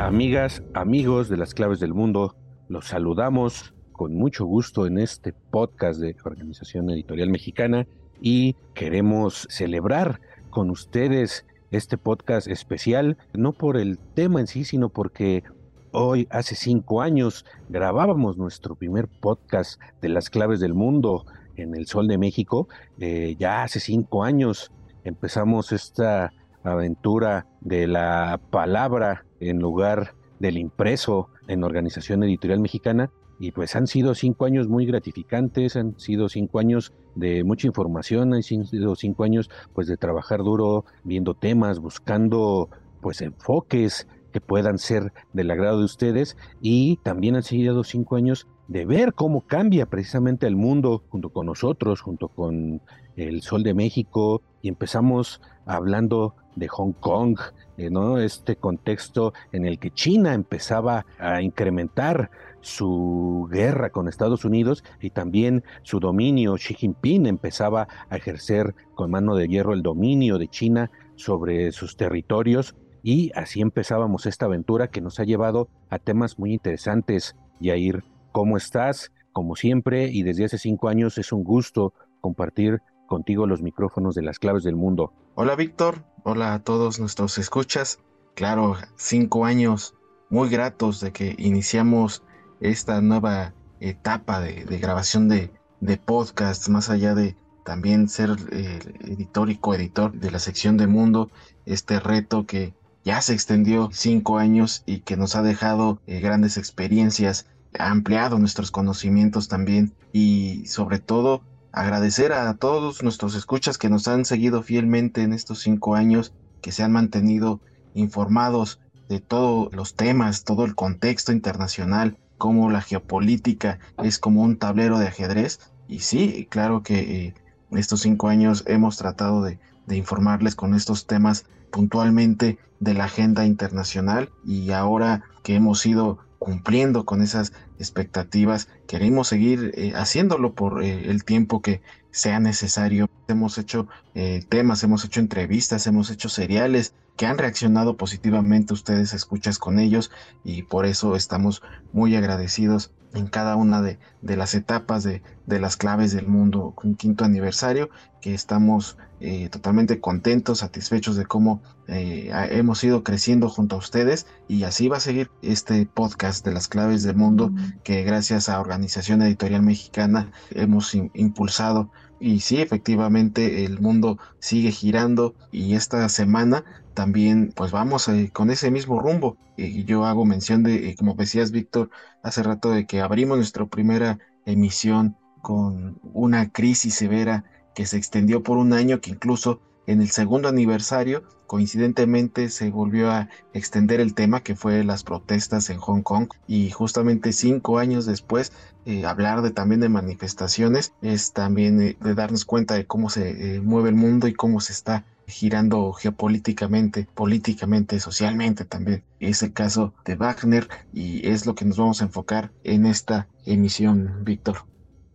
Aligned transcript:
Amigas, 0.00 0.62
amigos 0.72 1.28
de 1.28 1.36
las 1.36 1.52
claves 1.52 1.78
del 1.78 1.92
mundo, 1.92 2.34
los 2.70 2.86
saludamos 2.86 3.74
con 3.92 4.14
mucho 4.14 4.46
gusto 4.46 4.86
en 4.86 4.96
este 4.96 5.34
podcast 5.34 6.00
de 6.00 6.16
Organización 6.24 6.88
Editorial 6.88 7.28
Mexicana 7.28 7.86
y 8.18 8.56
queremos 8.72 9.46
celebrar 9.50 10.22
con 10.48 10.70
ustedes 10.70 11.44
este 11.70 11.98
podcast 11.98 12.48
especial, 12.48 13.18
no 13.34 13.52
por 13.52 13.76
el 13.76 13.98
tema 13.98 14.40
en 14.40 14.46
sí, 14.46 14.64
sino 14.64 14.88
porque 14.88 15.44
hoy, 15.92 16.26
hace 16.30 16.54
cinco 16.54 17.02
años, 17.02 17.44
grabábamos 17.68 18.38
nuestro 18.38 18.76
primer 18.76 19.06
podcast 19.06 19.78
de 20.00 20.08
las 20.08 20.30
claves 20.30 20.60
del 20.60 20.72
mundo 20.72 21.26
en 21.56 21.76
el 21.76 21.86
Sol 21.86 22.08
de 22.08 22.16
México. 22.16 22.68
Eh, 23.00 23.36
ya 23.38 23.64
hace 23.64 23.80
cinco 23.80 24.24
años 24.24 24.72
empezamos 25.04 25.72
esta 25.72 26.32
aventura 26.64 27.46
de 27.60 27.86
la 27.86 28.40
palabra 28.50 29.24
en 29.40 29.58
lugar 29.58 30.14
del 30.38 30.58
impreso 30.58 31.28
en 31.48 31.64
Organización 31.64 32.22
Editorial 32.22 32.60
Mexicana. 32.60 33.10
Y 33.38 33.52
pues 33.52 33.74
han 33.74 33.86
sido 33.86 34.14
cinco 34.14 34.44
años 34.44 34.68
muy 34.68 34.84
gratificantes, 34.84 35.74
han 35.74 35.98
sido 35.98 36.28
cinco 36.28 36.58
años 36.58 36.92
de 37.14 37.42
mucha 37.42 37.66
información, 37.66 38.34
han 38.34 38.42
sido 38.42 38.94
cinco 38.96 39.24
años 39.24 39.48
pues 39.72 39.86
de 39.86 39.96
trabajar 39.96 40.40
duro, 40.40 40.84
viendo 41.04 41.32
temas, 41.34 41.78
buscando 41.78 42.68
pues 43.00 43.22
enfoques 43.22 44.06
que 44.30 44.40
puedan 44.40 44.78
ser 44.78 45.12
del 45.32 45.50
agrado 45.50 45.78
de 45.78 45.84
ustedes 45.84 46.36
y 46.60 46.98
también 46.98 47.36
han 47.36 47.42
sido 47.42 47.82
cinco 47.82 48.16
años 48.16 48.46
de 48.68 48.84
ver 48.84 49.14
cómo 49.14 49.40
cambia 49.46 49.86
precisamente 49.86 50.46
el 50.46 50.54
mundo 50.54 51.02
junto 51.08 51.30
con 51.30 51.46
nosotros, 51.46 52.00
junto 52.00 52.28
con 52.28 52.82
el 53.16 53.42
Sol 53.42 53.62
de 53.62 53.74
México 53.74 54.42
y 54.62 54.68
empezamos 54.68 55.40
hablando 55.66 56.34
de 56.56 56.68
Hong 56.68 56.92
Kong, 56.92 57.38
eh, 57.76 57.90
¿no? 57.90 58.18
Este 58.18 58.56
contexto 58.56 59.32
en 59.52 59.64
el 59.64 59.78
que 59.78 59.90
China 59.90 60.34
empezaba 60.34 61.06
a 61.18 61.42
incrementar 61.42 62.30
su 62.60 63.48
guerra 63.50 63.90
con 63.90 64.08
Estados 64.08 64.44
Unidos 64.44 64.84
y 65.00 65.10
también 65.10 65.64
su 65.82 66.00
dominio. 66.00 66.56
Xi 66.56 66.74
Jinping 66.74 67.26
empezaba 67.26 67.88
a 68.08 68.16
ejercer 68.16 68.74
con 68.94 69.10
mano 69.10 69.34
de 69.34 69.48
hierro 69.48 69.72
el 69.72 69.82
dominio 69.82 70.38
de 70.38 70.48
China 70.48 70.90
sobre 71.16 71.72
sus 71.72 71.96
territorios 71.96 72.74
y 73.02 73.30
así 73.34 73.60
empezábamos 73.60 74.26
esta 74.26 74.46
aventura 74.46 74.88
que 74.88 75.00
nos 75.00 75.20
ha 75.20 75.24
llevado 75.24 75.68
a 75.88 75.98
temas 75.98 76.38
muy 76.38 76.52
interesantes. 76.52 77.36
Yair, 77.60 78.04
¿cómo 78.32 78.56
estás? 78.56 79.12
Como 79.32 79.56
siempre 79.56 80.08
y 80.08 80.22
desde 80.22 80.44
hace 80.44 80.58
cinco 80.58 80.88
años 80.88 81.16
es 81.18 81.32
un 81.32 81.44
gusto 81.44 81.94
compartir 82.20 82.82
contigo 83.10 83.46
los 83.46 83.60
micrófonos 83.60 84.14
de 84.14 84.22
las 84.22 84.38
claves 84.38 84.62
del 84.62 84.76
mundo. 84.76 85.12
Hola 85.34 85.56
Víctor, 85.56 86.04
hola 86.22 86.54
a 86.54 86.60
todos 86.60 87.00
nuestros 87.00 87.36
escuchas. 87.38 87.98
Claro, 88.36 88.76
cinco 88.94 89.44
años 89.44 89.94
muy 90.30 90.48
gratos 90.48 91.00
de 91.00 91.10
que 91.10 91.34
iniciamos 91.36 92.22
esta 92.60 93.00
nueva 93.00 93.52
etapa 93.80 94.40
de, 94.40 94.64
grabación 94.78 95.28
de, 95.28 95.50
de 95.80 95.96
podcasts, 95.96 96.68
más 96.68 96.88
allá 96.88 97.16
de 97.16 97.34
también 97.64 98.08
ser 98.08 98.30
eh, 98.52 98.78
editor 99.00 99.50
y 99.50 99.56
coeditor 99.56 100.12
de 100.12 100.30
la 100.30 100.38
sección 100.38 100.76
de 100.76 100.86
Mundo, 100.86 101.30
este 101.66 101.98
reto 101.98 102.46
que 102.46 102.74
ya 103.04 103.20
se 103.22 103.32
extendió 103.32 103.88
cinco 103.92 104.38
años 104.38 104.84
y 104.86 105.00
que 105.00 105.16
nos 105.16 105.34
ha 105.34 105.42
dejado 105.42 106.00
eh, 106.06 106.20
grandes 106.20 106.56
experiencias, 106.56 107.46
ha 107.76 107.90
ampliado 107.90 108.38
nuestros 108.38 108.70
conocimientos 108.70 109.48
también 109.48 109.94
y 110.12 110.64
sobre 110.66 111.00
todo 111.00 111.42
agradecer 111.72 112.32
a 112.32 112.52
todos 112.54 113.02
nuestros 113.02 113.34
escuchas 113.34 113.78
que 113.78 113.88
nos 113.88 114.08
han 114.08 114.24
seguido 114.24 114.62
fielmente 114.62 115.22
en 115.22 115.32
estos 115.32 115.60
cinco 115.60 115.94
años, 115.94 116.32
que 116.60 116.72
se 116.72 116.82
han 116.82 116.92
mantenido 116.92 117.60
informados 117.94 118.80
de 119.08 119.20
todos 119.20 119.72
los 119.74 119.94
temas, 119.94 120.44
todo 120.44 120.64
el 120.64 120.74
contexto 120.74 121.32
internacional, 121.32 122.16
como 122.38 122.70
la 122.70 122.80
geopolítica 122.80 123.78
es 124.02 124.18
como 124.18 124.42
un 124.42 124.56
tablero 124.56 124.98
de 124.98 125.08
ajedrez. 125.08 125.60
Y 125.88 126.00
sí, 126.00 126.46
claro 126.50 126.82
que 126.82 126.98
eh, 126.98 127.34
estos 127.72 128.00
cinco 128.00 128.28
años 128.28 128.64
hemos 128.66 128.96
tratado 128.96 129.42
de, 129.42 129.58
de 129.86 129.96
informarles 129.96 130.54
con 130.54 130.74
estos 130.74 131.06
temas 131.06 131.44
puntualmente 131.70 132.58
de 132.78 132.94
la 132.94 133.04
agenda 133.04 133.44
internacional 133.44 134.30
y 134.44 134.70
ahora 134.70 135.22
que 135.42 135.54
hemos 135.54 135.84
ido 135.84 136.18
cumpliendo 136.40 137.04
con 137.04 137.20
esas 137.22 137.52
expectativas. 137.78 138.68
Queremos 138.88 139.28
seguir 139.28 139.72
eh, 139.76 139.92
haciéndolo 139.94 140.54
por 140.54 140.82
eh, 140.82 141.10
el 141.10 141.22
tiempo 141.24 141.60
que 141.60 141.82
sea 142.10 142.40
necesario. 142.40 143.08
Hemos 143.28 143.58
hecho 143.58 143.86
eh, 144.14 144.42
temas, 144.48 144.82
hemos 144.82 145.04
hecho 145.04 145.20
entrevistas, 145.20 145.86
hemos 145.86 146.10
hecho 146.10 146.28
seriales 146.30 146.94
que 147.20 147.26
han 147.26 147.36
reaccionado 147.36 147.98
positivamente. 147.98 148.72
Ustedes 148.72 149.12
escuchas 149.12 149.58
con 149.58 149.78
ellos 149.78 150.10
y 150.42 150.62
por 150.62 150.86
eso 150.86 151.16
estamos 151.16 151.60
muy 151.92 152.16
agradecidos 152.16 152.92
en 153.12 153.26
cada 153.26 153.56
una 153.56 153.82
de, 153.82 153.98
de 154.22 154.36
las 154.38 154.54
etapas 154.54 155.04
de, 155.04 155.20
de, 155.44 155.60
las 155.60 155.76
claves 155.76 156.14
del 156.14 156.26
mundo, 156.26 156.72
un 156.82 156.94
quinto 156.94 157.26
aniversario, 157.26 157.90
que 158.22 158.32
estamos 158.32 158.96
eh, 159.20 159.50
totalmente 159.50 160.00
contentos, 160.00 160.60
satisfechos 160.60 161.14
de 161.14 161.26
cómo 161.26 161.60
eh, 161.88 162.30
hemos 162.52 162.82
ido 162.84 163.04
creciendo 163.04 163.50
junto 163.50 163.76
a 163.76 163.80
ustedes 163.80 164.26
y 164.48 164.62
así 164.62 164.88
va 164.88 164.96
a 164.96 165.00
seguir 165.00 165.30
este 165.42 165.84
podcast 165.84 166.42
de 166.42 166.52
las 166.52 166.68
claves 166.68 167.02
del 167.02 167.16
mundo 167.16 167.52
que 167.84 168.02
gracias 168.02 168.48
a 168.48 168.58
Organización 168.58 169.20
Editorial 169.20 169.60
Mexicana 169.60 170.32
hemos 170.52 170.94
impulsado 170.94 171.90
y 172.20 172.40
sí, 172.40 172.60
efectivamente 172.60 173.64
el 173.64 173.80
mundo 173.80 174.18
sigue 174.38 174.70
girando 174.70 175.34
y 175.50 175.74
esta 175.74 176.06
semana 176.10 176.64
también 176.94 177.52
pues 177.56 177.70
vamos 177.70 178.08
eh, 178.08 178.30
con 178.32 178.50
ese 178.50 178.70
mismo 178.70 179.00
rumbo. 179.00 179.38
Y 179.56 179.84
yo 179.84 180.04
hago 180.04 180.24
mención 180.26 180.62
de, 180.62 180.90
eh, 180.90 180.96
como 180.96 181.14
decías 181.14 181.50
Víctor 181.50 181.90
hace 182.22 182.42
rato, 182.42 182.70
de 182.70 182.86
que 182.86 183.00
abrimos 183.00 183.38
nuestra 183.38 183.64
primera 183.66 184.18
emisión 184.44 185.16
con 185.40 185.98
una 186.12 186.50
crisis 186.50 186.94
severa 186.94 187.44
que 187.74 187.86
se 187.86 187.96
extendió 187.96 188.42
por 188.42 188.58
un 188.58 188.74
año, 188.74 189.00
que 189.00 189.10
incluso 189.10 189.60
en 189.86 190.02
el 190.02 190.10
segundo 190.10 190.48
aniversario, 190.48 191.24
coincidentemente 191.50 192.48
se 192.48 192.70
volvió 192.70 193.10
a 193.10 193.28
extender 193.54 193.98
el 193.98 194.14
tema 194.14 194.44
que 194.44 194.54
fue 194.54 194.84
las 194.84 195.02
protestas 195.02 195.68
en 195.68 195.78
Hong 195.78 196.02
Kong 196.02 196.28
y 196.46 196.70
justamente 196.70 197.32
cinco 197.32 197.80
años 197.80 198.06
después 198.06 198.52
eh, 198.86 199.04
hablar 199.04 199.42
de 199.42 199.50
también 199.50 199.80
de 199.80 199.88
manifestaciones 199.88 200.92
es 201.02 201.32
también 201.32 201.76
de 201.76 202.14
darnos 202.14 202.44
cuenta 202.44 202.74
de 202.74 202.86
cómo 202.86 203.10
se 203.10 203.60
mueve 203.64 203.88
el 203.88 203.96
mundo 203.96 204.28
y 204.28 204.32
cómo 204.32 204.60
se 204.60 204.72
está 204.72 205.04
girando 205.26 205.92
geopolíticamente, 205.92 207.08
políticamente, 207.14 207.98
socialmente 207.98 208.64
también. 208.64 209.02
Es 209.18 209.42
el 209.42 209.52
caso 209.52 209.92
de 210.04 210.14
Wagner 210.14 210.68
y 210.92 211.28
es 211.28 211.46
lo 211.46 211.56
que 211.56 211.64
nos 211.64 211.78
vamos 211.78 212.00
a 212.00 212.04
enfocar 212.04 212.52
en 212.62 212.86
esta 212.86 213.26
emisión, 213.44 214.22
Víctor. 214.22 214.58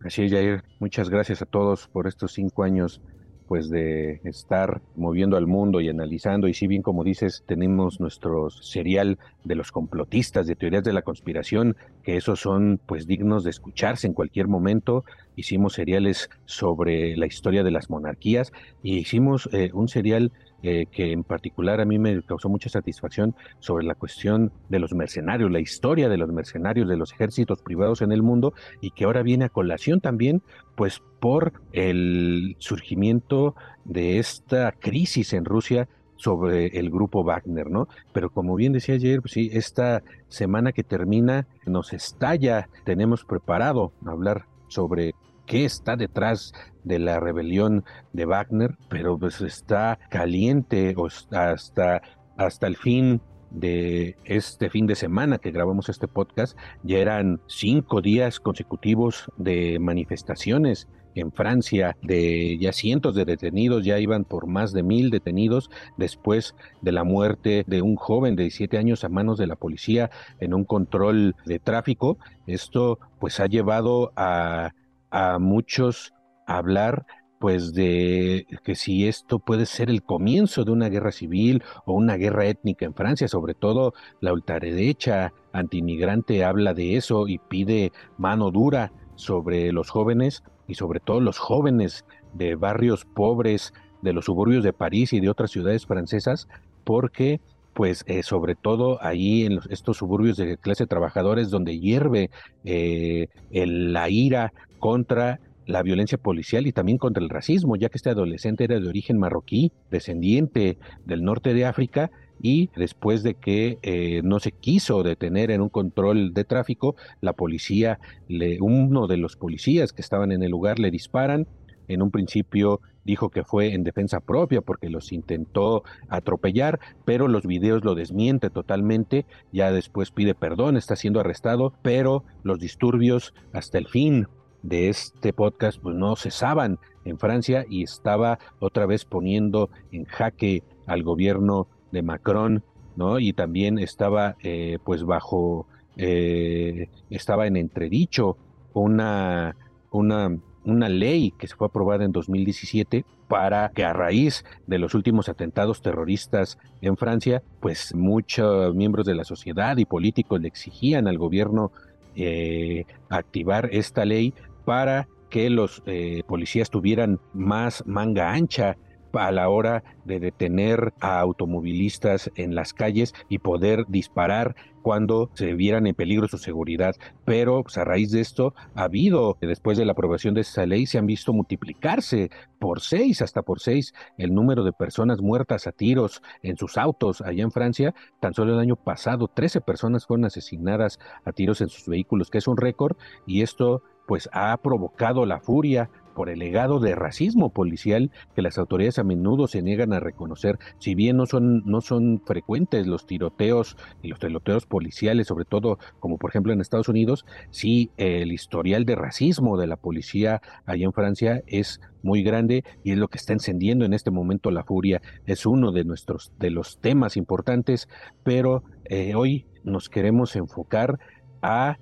Así 0.04 0.24
es, 0.24 0.32
Jair. 0.32 0.64
Muchas 0.80 1.08
gracias 1.08 1.40
a 1.40 1.46
todos 1.46 1.88
por 1.88 2.06
estos 2.06 2.34
cinco 2.34 2.62
años 2.62 3.00
pues 3.48 3.70
de 3.70 4.20
estar 4.24 4.82
moviendo 4.96 5.36
al 5.36 5.46
mundo 5.46 5.80
y 5.80 5.88
analizando 5.88 6.48
y 6.48 6.54
si 6.54 6.66
bien 6.66 6.82
como 6.82 7.04
dices 7.04 7.44
tenemos 7.46 8.00
nuestro 8.00 8.50
serial 8.50 9.18
de 9.44 9.54
los 9.54 9.72
complotistas 9.72 10.46
de 10.46 10.56
teorías 10.56 10.84
de 10.84 10.92
la 10.92 11.02
conspiración 11.02 11.76
que 12.02 12.16
esos 12.16 12.40
son 12.40 12.80
pues 12.86 13.06
dignos 13.06 13.44
de 13.44 13.50
escucharse 13.50 14.06
en 14.06 14.14
cualquier 14.14 14.48
momento 14.48 15.04
hicimos 15.36 15.74
seriales 15.74 16.30
sobre 16.44 17.16
la 17.16 17.26
historia 17.26 17.62
de 17.62 17.70
las 17.70 17.90
monarquías 17.90 18.52
y 18.82 18.98
hicimos 18.98 19.48
eh, 19.52 19.70
un 19.72 19.88
serial 19.88 20.32
eh, 20.62 20.86
que 20.90 21.12
en 21.12 21.22
particular 21.22 21.80
a 21.80 21.84
mí 21.84 21.98
me 21.98 22.22
causó 22.22 22.48
mucha 22.48 22.68
satisfacción 22.68 23.34
sobre 23.60 23.84
la 23.84 23.94
cuestión 23.94 24.52
de 24.68 24.78
los 24.78 24.94
mercenarios, 24.94 25.50
la 25.50 25.60
historia 25.60 26.08
de 26.08 26.16
los 26.16 26.30
mercenarios, 26.30 26.88
de 26.88 26.96
los 26.96 27.12
ejércitos 27.12 27.60
privados 27.62 28.02
en 28.02 28.10
el 28.10 28.22
mundo 28.22 28.54
y 28.80 28.90
que 28.90 29.04
ahora 29.04 29.22
viene 29.22 29.44
a 29.44 29.48
colación 29.48 30.00
también 30.00 30.42
pues 30.74 31.02
por 31.20 31.52
el 31.72 32.56
surgimiento 32.58 33.54
de 33.84 34.18
esta 34.18 34.72
crisis 34.72 35.32
en 35.32 35.44
Rusia 35.44 35.88
sobre 36.16 36.66
el 36.78 36.90
grupo 36.90 37.22
Wagner, 37.22 37.70
¿no? 37.70 37.88
Pero 38.12 38.30
como 38.30 38.54
bien 38.56 38.72
decía 38.72 38.94
ayer, 38.94 39.20
pues 39.20 39.32
sí, 39.32 39.50
esta 39.52 40.02
semana 40.28 40.72
que 40.72 40.82
termina 40.82 41.46
nos 41.66 41.92
estalla, 41.92 42.68
tenemos 42.84 43.24
preparado 43.24 43.92
hablar 44.04 44.46
sobre 44.68 45.14
qué 45.46 45.64
está 45.64 45.96
detrás 45.96 46.52
de 46.86 47.00
la 47.00 47.20
rebelión 47.20 47.84
de 48.12 48.24
Wagner, 48.24 48.76
pero 48.88 49.18
pues 49.18 49.40
está 49.40 49.98
caliente 50.08 50.94
hasta, 51.32 52.00
hasta 52.36 52.66
el 52.66 52.76
fin 52.76 53.20
de 53.50 54.16
este 54.24 54.70
fin 54.70 54.86
de 54.86 54.94
semana 54.94 55.38
que 55.38 55.50
grabamos 55.50 55.88
este 55.88 56.08
podcast, 56.08 56.56
ya 56.82 56.98
eran 56.98 57.40
cinco 57.48 58.00
días 58.00 58.38
consecutivos 58.40 59.30
de 59.36 59.78
manifestaciones 59.80 60.88
en 61.16 61.32
Francia 61.32 61.96
de 62.02 62.58
ya 62.58 62.72
cientos 62.72 63.14
de 63.14 63.24
detenidos, 63.24 63.84
ya 63.84 63.98
iban 63.98 64.24
por 64.24 64.46
más 64.46 64.72
de 64.72 64.82
mil 64.82 65.10
detenidos 65.10 65.70
después 65.96 66.54
de 66.82 66.92
la 66.92 67.04
muerte 67.04 67.64
de 67.66 67.82
un 67.82 67.96
joven 67.96 68.36
de 68.36 68.44
17 68.44 68.78
años 68.78 69.02
a 69.02 69.08
manos 69.08 69.38
de 69.38 69.46
la 69.46 69.56
policía 69.56 70.10
en 70.38 70.52
un 70.52 70.64
control 70.64 71.34
de 71.46 71.58
tráfico. 71.58 72.18
Esto 72.46 72.98
pues 73.18 73.40
ha 73.40 73.46
llevado 73.46 74.12
a, 74.14 74.72
a 75.10 75.38
muchos 75.38 76.12
hablar 76.46 77.06
pues 77.38 77.74
de 77.74 78.46
que 78.64 78.74
si 78.74 79.06
esto 79.06 79.38
puede 79.38 79.66
ser 79.66 79.90
el 79.90 80.02
comienzo 80.02 80.64
de 80.64 80.72
una 80.72 80.88
guerra 80.88 81.12
civil 81.12 81.62
o 81.84 81.92
una 81.92 82.16
guerra 82.16 82.46
étnica 82.46 82.86
en 82.86 82.94
Francia, 82.94 83.28
sobre 83.28 83.54
todo 83.54 83.92
la 84.20 84.32
ultraderecha 84.32 85.32
antimigrante 85.52 86.44
habla 86.44 86.72
de 86.72 86.96
eso 86.96 87.28
y 87.28 87.38
pide 87.38 87.92
mano 88.16 88.50
dura 88.50 88.92
sobre 89.16 89.70
los 89.72 89.90
jóvenes 89.90 90.42
y 90.66 90.74
sobre 90.74 91.00
todo 91.00 91.20
los 91.20 91.38
jóvenes 91.38 92.04
de 92.32 92.54
barrios 92.54 93.04
pobres 93.04 93.72
de 94.02 94.12
los 94.12 94.26
suburbios 94.26 94.64
de 94.64 94.72
París 94.72 95.12
y 95.12 95.20
de 95.20 95.30
otras 95.30 95.50
ciudades 95.50 95.86
francesas, 95.86 96.48
porque 96.84 97.40
pues 97.74 98.04
eh, 98.06 98.22
sobre 98.22 98.54
todo 98.54 99.02
ahí 99.02 99.44
en 99.44 99.60
estos 99.68 99.98
suburbios 99.98 100.38
de 100.38 100.56
clase 100.56 100.86
trabajadores 100.86 101.50
donde 101.50 101.78
hierve 101.78 102.30
eh, 102.64 103.28
la 103.50 104.08
ira 104.08 104.54
contra 104.78 105.40
la 105.66 105.82
violencia 105.82 106.16
policial 106.16 106.66
y 106.66 106.72
también 106.72 106.98
contra 106.98 107.22
el 107.22 107.28
racismo, 107.28 107.76
ya 107.76 107.88
que 107.88 107.98
este 107.98 108.10
adolescente 108.10 108.64
era 108.64 108.80
de 108.80 108.88
origen 108.88 109.18
marroquí, 109.18 109.72
descendiente 109.90 110.78
del 111.04 111.24
norte 111.24 111.52
de 111.54 111.66
África, 111.66 112.10
y 112.40 112.70
después 112.76 113.22
de 113.22 113.34
que 113.34 113.78
eh, 113.82 114.20
no 114.22 114.40
se 114.40 114.52
quiso 114.52 115.02
detener 115.02 115.50
en 115.50 115.60
un 115.60 115.68
control 115.68 116.34
de 116.34 116.44
tráfico, 116.44 116.96
la 117.20 117.32
policía, 117.32 117.98
le, 118.28 118.58
uno 118.60 119.06
de 119.06 119.16
los 119.16 119.36
policías 119.36 119.92
que 119.92 120.02
estaban 120.02 120.32
en 120.32 120.42
el 120.42 120.50
lugar 120.50 120.78
le 120.78 120.90
disparan. 120.90 121.46
En 121.88 122.02
un 122.02 122.10
principio 122.10 122.80
dijo 123.04 123.30
que 123.30 123.44
fue 123.44 123.72
en 123.72 123.84
defensa 123.84 124.20
propia 124.20 124.60
porque 124.60 124.90
los 124.90 125.12
intentó 125.12 125.84
atropellar, 126.08 126.80
pero 127.04 127.28
los 127.28 127.46
videos 127.46 127.84
lo 127.84 127.94
desmiente 127.94 128.50
totalmente. 128.50 129.24
Ya 129.52 129.70
después 129.70 130.10
pide 130.10 130.34
perdón, 130.34 130.76
está 130.76 130.96
siendo 130.96 131.20
arrestado, 131.20 131.72
pero 131.82 132.24
los 132.42 132.58
disturbios 132.58 133.34
hasta 133.52 133.78
el 133.78 133.86
fin 133.86 134.26
de 134.68 134.88
este 134.88 135.32
podcast 135.32 135.78
pues 135.80 135.94
no 135.94 136.16
cesaban 136.16 136.78
en 137.04 137.18
Francia 137.18 137.64
y 137.68 137.82
estaba 137.82 138.38
otra 138.58 138.86
vez 138.86 139.04
poniendo 139.04 139.70
en 139.92 140.04
jaque 140.04 140.62
al 140.86 141.02
gobierno 141.02 141.68
de 141.92 142.02
Macron, 142.02 142.64
¿no? 142.96 143.18
Y 143.18 143.32
también 143.32 143.78
estaba 143.78 144.36
eh, 144.42 144.78
pues 144.84 145.04
bajo, 145.04 145.66
eh, 145.96 146.88
estaba 147.10 147.46
en 147.46 147.56
entredicho 147.56 148.36
una, 148.72 149.56
una, 149.90 150.36
una 150.64 150.88
ley 150.88 151.32
que 151.38 151.46
se 151.46 151.56
fue 151.56 151.68
aprobada 151.68 152.04
en 152.04 152.12
2017 152.12 153.04
para 153.28 153.70
que 153.70 153.84
a 153.84 153.92
raíz 153.92 154.44
de 154.66 154.78
los 154.78 154.94
últimos 154.94 155.28
atentados 155.28 155.82
terroristas 155.82 156.58
en 156.80 156.96
Francia, 156.96 157.42
pues 157.60 157.94
muchos 157.94 158.74
miembros 158.74 159.06
de 159.06 159.14
la 159.14 159.24
sociedad 159.24 159.76
y 159.76 159.84
políticos 159.84 160.40
le 160.40 160.48
exigían 160.48 161.08
al 161.08 161.18
gobierno 161.18 161.72
eh, 162.18 162.86
activar 163.10 163.68
esta 163.72 164.06
ley 164.06 164.32
para 164.66 165.08
que 165.30 165.48
los 165.48 165.82
policías 166.26 166.68
tuvieran 166.68 167.18
más 167.32 167.82
manga 167.86 168.32
ancha 168.32 168.76
a 169.18 169.32
la 169.32 169.48
hora 169.48 169.82
de 170.04 170.20
detener 170.20 170.92
a 171.00 171.20
automovilistas 171.20 172.30
en 172.36 172.54
las 172.54 172.72
calles 172.72 173.14
y 173.28 173.38
poder 173.38 173.86
disparar 173.88 174.54
cuando 174.82 175.30
se 175.34 175.54
vieran 175.54 175.86
en 175.86 175.94
peligro 175.94 176.28
su 176.28 176.38
seguridad. 176.38 176.94
Pero 177.24 177.62
pues, 177.62 177.76
a 177.78 177.84
raíz 177.84 178.12
de 178.12 178.20
esto 178.20 178.54
ha 178.74 178.84
habido, 178.84 179.36
después 179.40 179.78
de 179.78 179.84
la 179.84 179.92
aprobación 179.92 180.34
de 180.34 180.42
esa 180.42 180.64
ley, 180.66 180.86
se 180.86 180.98
han 180.98 181.06
visto 181.06 181.32
multiplicarse 181.32 182.30
por 182.58 182.80
seis, 182.80 183.22
hasta 183.22 183.42
por 183.42 183.60
seis, 183.60 183.94
el 184.16 184.34
número 184.34 184.64
de 184.64 184.72
personas 184.72 185.20
muertas 185.20 185.66
a 185.66 185.72
tiros 185.72 186.22
en 186.42 186.56
sus 186.56 186.76
autos 186.76 187.20
allá 187.20 187.42
en 187.42 187.50
Francia. 187.50 187.94
Tan 188.20 188.34
solo 188.34 188.52
el 188.52 188.60
año 188.60 188.76
pasado, 188.76 189.28
13 189.28 189.60
personas 189.60 190.06
fueron 190.06 190.26
asesinadas 190.26 191.00
a 191.24 191.32
tiros 191.32 191.60
en 191.60 191.68
sus 191.68 191.88
vehículos, 191.88 192.30
que 192.30 192.38
es 192.38 192.46
un 192.46 192.56
récord, 192.56 192.96
y 193.26 193.42
esto 193.42 193.82
pues 194.06 194.28
ha 194.32 194.56
provocado 194.58 195.26
la 195.26 195.40
furia 195.40 195.90
por 196.16 196.30
el 196.30 196.38
legado 196.38 196.80
de 196.80 196.94
racismo 196.94 197.50
policial 197.50 198.10
que 198.34 198.40
las 198.40 198.56
autoridades 198.56 198.98
a 198.98 199.04
menudo 199.04 199.48
se 199.48 199.60
niegan 199.60 199.92
a 199.92 200.00
reconocer, 200.00 200.58
si 200.78 200.94
bien 200.94 201.18
no 201.18 201.26
son, 201.26 201.62
no 201.66 201.82
son 201.82 202.22
frecuentes 202.24 202.86
los 202.86 203.06
tiroteos 203.06 203.76
y 204.02 204.08
los 204.08 204.18
tiroteos 204.18 204.64
policiales, 204.64 205.26
sobre 205.26 205.44
todo 205.44 205.78
como 206.00 206.16
por 206.16 206.30
ejemplo 206.30 206.54
en 206.54 206.62
Estados 206.62 206.88
Unidos, 206.88 207.26
sí 207.50 207.90
el 207.98 208.32
historial 208.32 208.86
de 208.86 208.94
racismo 208.94 209.58
de 209.58 209.66
la 209.66 209.76
policía 209.76 210.40
allá 210.64 210.86
en 210.86 210.94
Francia 210.94 211.42
es 211.46 211.82
muy 212.02 212.22
grande 212.22 212.64
y 212.82 212.92
es 212.92 212.98
lo 212.98 213.08
que 213.08 213.18
está 213.18 213.34
encendiendo 213.34 213.84
en 213.84 213.92
este 213.92 214.10
momento 214.10 214.50
la 214.50 214.64
furia. 214.64 215.02
Es 215.26 215.44
uno 215.44 215.70
de 215.70 215.84
nuestros 215.84 216.32
de 216.38 216.48
los 216.48 216.78
temas 216.78 217.18
importantes, 217.18 217.88
pero 218.22 218.62
eh, 218.86 219.14
hoy 219.14 219.44
nos 219.64 219.90
queremos 219.90 220.34
enfocar 220.34 220.98
a 221.42 221.76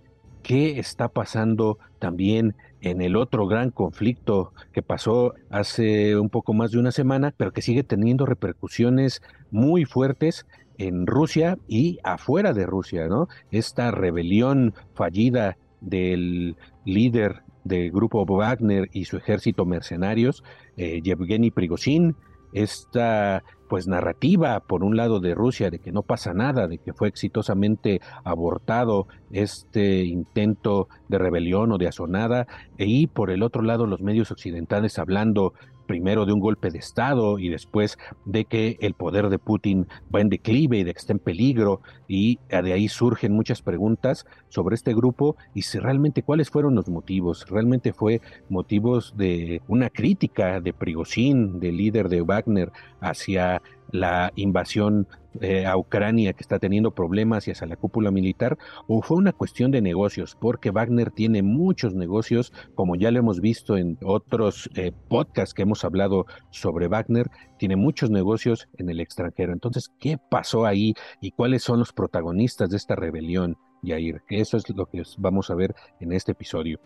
qué 0.44 0.78
está 0.78 1.08
pasando 1.08 1.78
también 1.98 2.54
en 2.80 3.00
el 3.00 3.16
otro 3.16 3.48
gran 3.48 3.70
conflicto 3.70 4.52
que 4.72 4.82
pasó 4.82 5.34
hace 5.50 6.16
un 6.16 6.28
poco 6.28 6.52
más 6.52 6.70
de 6.70 6.78
una 6.78 6.92
semana, 6.92 7.34
pero 7.36 7.52
que 7.52 7.62
sigue 7.62 7.82
teniendo 7.82 8.26
repercusiones 8.26 9.22
muy 9.50 9.86
fuertes 9.86 10.46
en 10.78 11.06
Rusia 11.06 11.58
y 11.66 11.98
afuera 12.04 12.52
de 12.52 12.66
Rusia, 12.66 13.08
¿no? 13.08 13.28
Esta 13.50 13.90
rebelión 13.90 14.74
fallida 14.94 15.56
del 15.80 16.56
líder 16.84 17.42
del 17.64 17.90
grupo 17.90 18.26
Wagner 18.26 18.90
y 18.92 19.06
su 19.06 19.16
ejército 19.16 19.64
mercenarios, 19.64 20.44
eh, 20.76 21.00
Yevgeny 21.02 21.50
Prigozhin, 21.50 22.14
esta 22.54 23.42
pues 23.68 23.88
narrativa 23.88 24.60
por 24.60 24.84
un 24.84 24.96
lado 24.96 25.20
de 25.20 25.34
Rusia 25.34 25.68
de 25.68 25.80
que 25.80 25.90
no 25.90 26.02
pasa 26.02 26.32
nada, 26.32 26.68
de 26.68 26.78
que 26.78 26.92
fue 26.92 27.08
exitosamente 27.08 28.00
abortado 28.22 29.08
este 29.32 30.04
intento 30.04 30.88
de 31.08 31.18
rebelión 31.18 31.72
o 31.72 31.78
de 31.78 31.88
asonada, 31.88 32.46
y 32.78 33.08
por 33.08 33.30
el 33.30 33.42
otro 33.42 33.62
lado 33.62 33.86
los 33.86 34.00
medios 34.00 34.30
occidentales 34.30 34.98
hablando 34.98 35.54
primero 35.86 36.26
de 36.26 36.32
un 36.32 36.40
golpe 36.40 36.70
de 36.70 36.78
Estado 36.78 37.38
y 37.38 37.48
después 37.48 37.98
de 38.24 38.44
que 38.44 38.76
el 38.80 38.94
poder 38.94 39.28
de 39.28 39.38
Putin 39.38 39.86
va 40.14 40.20
en 40.20 40.28
declive 40.28 40.78
y 40.78 40.84
de 40.84 40.92
que 40.92 40.98
está 40.98 41.12
en 41.12 41.18
peligro 41.18 41.80
y 42.08 42.38
de 42.48 42.72
ahí 42.72 42.88
surgen 42.88 43.32
muchas 43.32 43.62
preguntas 43.62 44.26
sobre 44.48 44.74
este 44.74 44.94
grupo 44.94 45.36
y 45.54 45.62
si 45.62 45.78
realmente 45.78 46.22
cuáles 46.22 46.50
fueron 46.50 46.74
los 46.74 46.88
motivos. 46.88 47.46
Realmente 47.48 47.92
fue 47.92 48.20
motivos 48.48 49.14
de 49.16 49.62
una 49.68 49.90
crítica 49.90 50.60
de 50.60 50.72
Prigozhin, 50.72 51.60
del 51.60 51.76
líder 51.76 52.08
de 52.08 52.22
Wagner, 52.22 52.72
hacia 53.00 53.62
la 53.90 54.32
invasión 54.36 55.06
eh, 55.40 55.66
a 55.66 55.76
Ucrania 55.76 56.32
que 56.32 56.42
está 56.42 56.58
teniendo 56.58 56.92
problemas 56.92 57.48
y 57.48 57.50
hacia 57.50 57.66
la 57.66 57.76
cúpula 57.76 58.10
militar, 58.10 58.56
o 58.86 59.02
fue 59.02 59.16
una 59.16 59.32
cuestión 59.32 59.70
de 59.70 59.82
negocios, 59.82 60.36
porque 60.40 60.70
Wagner 60.70 61.10
tiene 61.10 61.42
muchos 61.42 61.94
negocios, 61.94 62.52
como 62.74 62.94
ya 62.94 63.10
lo 63.10 63.18
hemos 63.18 63.40
visto 63.40 63.76
en 63.76 63.98
otros 64.02 64.70
eh, 64.76 64.92
podcasts 65.08 65.54
que 65.54 65.62
hemos 65.62 65.84
hablado 65.84 66.26
sobre 66.50 66.86
Wagner, 66.86 67.30
tiene 67.58 67.76
muchos 67.76 68.10
negocios 68.10 68.68
en 68.78 68.90
el 68.90 69.00
extranjero. 69.00 69.52
Entonces, 69.52 69.90
¿qué 69.98 70.18
pasó 70.30 70.66
ahí 70.66 70.94
y 71.20 71.32
cuáles 71.32 71.62
son 71.62 71.80
los 71.80 71.92
protagonistas 71.92 72.70
de 72.70 72.76
esta 72.76 72.94
rebelión, 72.94 73.56
Yair? 73.82 74.22
Eso 74.28 74.56
es 74.56 74.68
lo 74.70 74.86
que 74.86 75.02
vamos 75.18 75.50
a 75.50 75.54
ver 75.54 75.74
en 76.00 76.12
este 76.12 76.32
episodio. 76.32 76.78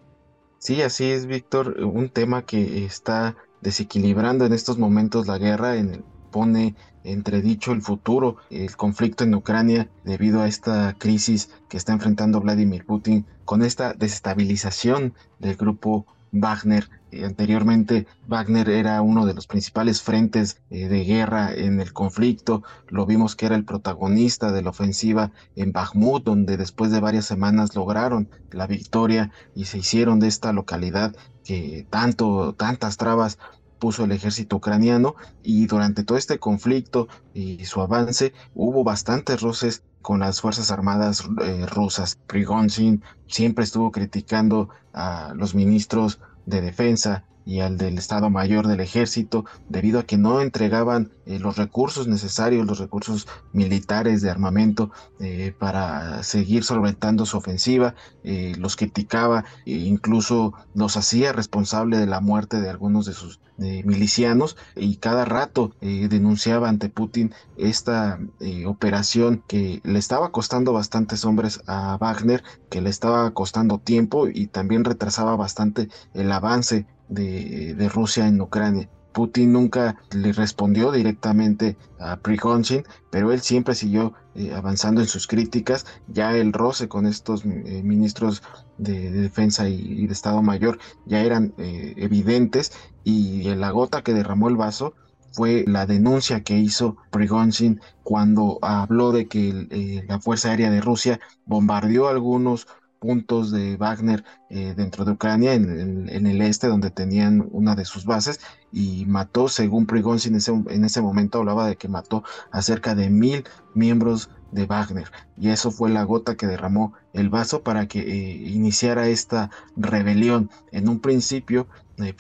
Sí, 0.59 0.83
así 0.83 1.05
es, 1.05 1.27
Víctor, 1.27 1.85
un 1.85 2.09
tema 2.09 2.43
que 2.43 2.85
está 2.85 3.37
desequilibrando 3.61 4.45
en 4.45 4.53
estos 4.53 4.79
momentos 4.79 5.27
la 5.27 5.39
guerra 5.39 5.77
en 5.77 6.05
pone 6.31 6.75
entredicho 7.05 7.73
el 7.73 7.83
futuro, 7.83 8.37
el 8.51 8.77
conflicto 8.77 9.25
en 9.25 9.35
Ucrania 9.35 9.89
debido 10.05 10.43
a 10.43 10.49
esta 10.49 10.95
crisis 10.99 11.51
que 11.69 11.77
está 11.77 11.93
enfrentando 11.93 12.41
Vladimir 12.41 12.85
Putin 12.85 13.25
con 13.45 13.63
esta 13.63 13.95
desestabilización 13.95 15.15
del 15.39 15.57
grupo 15.57 16.07
Wagner. 16.33 16.89
Eh, 17.11 17.25
anteriormente 17.25 18.07
Wagner 18.27 18.69
era 18.69 19.01
uno 19.01 19.25
de 19.25 19.33
los 19.33 19.47
principales 19.47 20.03
frentes 20.03 20.61
eh, 20.71 20.89
de 20.89 21.05
guerra 21.05 21.55
en 21.55 21.81
el 21.81 21.93
conflicto. 21.93 22.63
Lo 22.89 23.07
vimos 23.07 23.35
que 23.35 23.47
era 23.47 23.57
el 23.57 23.65
protagonista 23.65 24.53
de 24.53 24.63
la 24.63 24.71
ofensiva 24.71 25.31
en 25.57 25.73
Bakhmut, 25.73 26.25
donde 26.25 26.57
después 26.57 26.91
de 26.91 27.01
varias 27.01 27.25
semanas 27.25 27.75
lograron 27.75 28.29
la 28.51 28.67
victoria 28.67 29.31
y 29.55 29.65
se 29.65 29.79
hicieron 29.79 30.21
de 30.21 30.29
esta 30.29 30.53
localidad 30.53 31.17
que 31.45 31.87
tanto, 31.89 32.55
tantas 32.55 32.99
trabas 32.99 33.39
puso 33.79 34.05
el 34.05 34.13
ejército 34.13 34.57
ucraniano 34.57 35.15
y 35.43 35.67
durante 35.67 36.05
todo 36.05 36.19
este 36.19 36.39
conflicto 36.39 37.09
y 37.35 37.65
su 37.65 37.81
avance 37.81 38.33
hubo 38.55 38.85
bastantes 38.85 39.41
roces 39.41 39.83
con 40.03 40.21
las 40.21 40.41
Fuerzas 40.41 40.71
Armadas 40.71 41.29
eh, 41.45 41.67
rusas. 41.67 42.19
Prigozhin 42.27 43.03
siempre 43.27 43.65
estuvo 43.65 43.91
criticando 43.93 44.69
a 44.93 45.33
los 45.35 45.55
ministros 45.55 46.21
de 46.47 46.61
defensa 46.61 47.25
y 47.49 47.61
al 47.61 47.79
del 47.79 47.97
Estado 47.97 48.29
Mayor 48.29 48.67
del 48.67 48.81
Ejército, 48.81 49.47
debido 49.71 50.01
a 50.01 50.03
que 50.03 50.19
no 50.19 50.43
entregaban 50.43 51.13
eh, 51.25 51.39
los 51.39 51.57
recursos 51.57 52.07
necesarios, 52.07 52.67
los 52.67 52.79
recursos 52.79 53.27
militares 53.55 54.21
de 54.21 54.29
armamento 54.29 54.91
eh, 55.19 55.55
para 55.59 56.23
seguir 56.25 56.63
solventando 56.63 57.25
su 57.25 57.39
ofensiva, 57.39 57.95
eh, 58.23 58.53
los 58.59 58.77
criticaba 58.77 59.47
e 59.65 59.73
incluso 59.73 60.53
los 60.75 60.99
hacía 60.99 61.33
responsable 61.33 61.97
de 61.97 62.07
la 62.07 62.21
muerte 62.21 62.61
de 62.61 62.69
algunos 62.69 63.07
de 63.07 63.15
sus 63.15 63.41
milicianos 63.59 64.57
y 64.77 64.97
cada 64.97 65.25
rato 65.25 65.73
denunciaba 65.81 66.69
ante 66.69 66.89
Putin 66.89 67.35
esta 67.57 68.21
operación 68.67 69.43
que 69.49 69.81
le 69.85 69.99
estaba 69.99 70.31
costando 70.31 70.73
bastantes 70.73 71.25
hombres 71.25 71.61
a 71.67 71.97
Wagner, 71.97 72.43
que 72.71 72.81
le 72.81 72.91
estaba 72.91 73.31
costando 73.33 73.79
tiempo 73.79 74.29
y 74.29 74.47
también 74.47 74.85
retrasaba 74.85 75.37
bastante 75.37 75.89
el 76.15 76.31
avance 76.31 76.87
de, 77.09 77.91
Rusia 77.93 78.27
en 78.27 78.41
Ucrania. 78.41 78.89
Putin 79.19 79.53
nunca 79.53 79.97
le 80.13 80.33
respondió 80.33 80.93
directamente 80.93 81.77
a 81.99 82.19
Prigozhin, 82.19 82.85
pero 83.11 83.33
él 83.33 83.41
siempre 83.41 83.75
siguió 83.75 84.15
eh, 84.37 84.55
avanzando 84.55 85.01
en 85.01 85.09
sus 85.09 85.27
críticas. 85.27 85.87
Ya 86.07 86.37
el 86.37 86.53
roce 86.53 86.87
con 86.87 87.05
estos 87.05 87.45
eh, 87.45 87.83
ministros 87.83 88.45
de, 88.77 89.11
defensa 89.11 89.69
y, 89.69 90.07
de 90.07 90.13
Estado 90.13 90.41
Mayor 90.41 90.79
ya 91.05 91.21
eran 91.21 91.53
eh, 91.59 91.95
evidentes 91.97 92.71
y 93.03 93.43
la 93.57 93.71
gota 93.71 94.03
que 94.05 94.15
derramó 94.15 94.49
el 94.49 94.57
vaso 94.57 94.95
fue 95.33 95.65
la 95.67 95.85
denuncia 95.85 96.45
que 96.45 96.57
hizo 96.57 96.97
Prigozhin 97.11 97.81
cuando 98.05 98.61
habló 98.63 99.11
de 99.11 99.27
que 99.27 100.05
la 100.07 100.21
Fuerza 100.21 100.51
Aérea 100.51 100.71
de 100.71 100.81
Rusia 100.81 101.19
bombardeó 101.45 102.07
algunos 102.07 102.69
puntos 102.99 103.51
de 103.51 103.77
Wagner 103.77 104.25
eh, 104.51 104.75
dentro 104.77 105.05
de 105.05 105.13
Ucrania, 105.13 105.55
en, 105.55 106.09
el 106.09 106.43
este, 106.43 106.69
donde 106.69 106.91
tenían 106.91 107.47
una 107.51 107.75
de 107.75 107.85
sus 107.85 108.05
bases, 108.05 108.41
y 108.73 109.07
mató, 109.07 109.49
según 109.49 109.87
Prigozhin 109.87 110.33
en 110.33 110.39
ese, 110.39 110.53
en 110.53 110.85
ese 110.85 111.01
momento 111.01 111.39
hablaba 111.39 111.67
de 111.67 111.77
que 111.77 111.89
mató 111.89 112.25
a 112.51 112.63
cerca 112.63 112.95
de 112.95 113.11
mil 113.11 113.45
miembros 113.75 114.31
de 114.53 114.67
Wagner. 114.67 115.11
Y 115.37 115.51
eso 115.51 115.71
fue 115.71 115.91
la 115.91 116.03
gota 116.03 116.37
que 116.37 116.47
derramó 116.47 116.95
el 117.13 117.29
vaso 117.29 117.63
para 117.63 117.87
que 117.87 118.01
eh, 118.01 118.49
iniciara 118.49 119.09
esta 119.09 119.51
rebelión. 119.77 120.51
En 120.73 120.89
un 120.89 121.01
principio, 121.01 121.67
eh, 121.99 122.15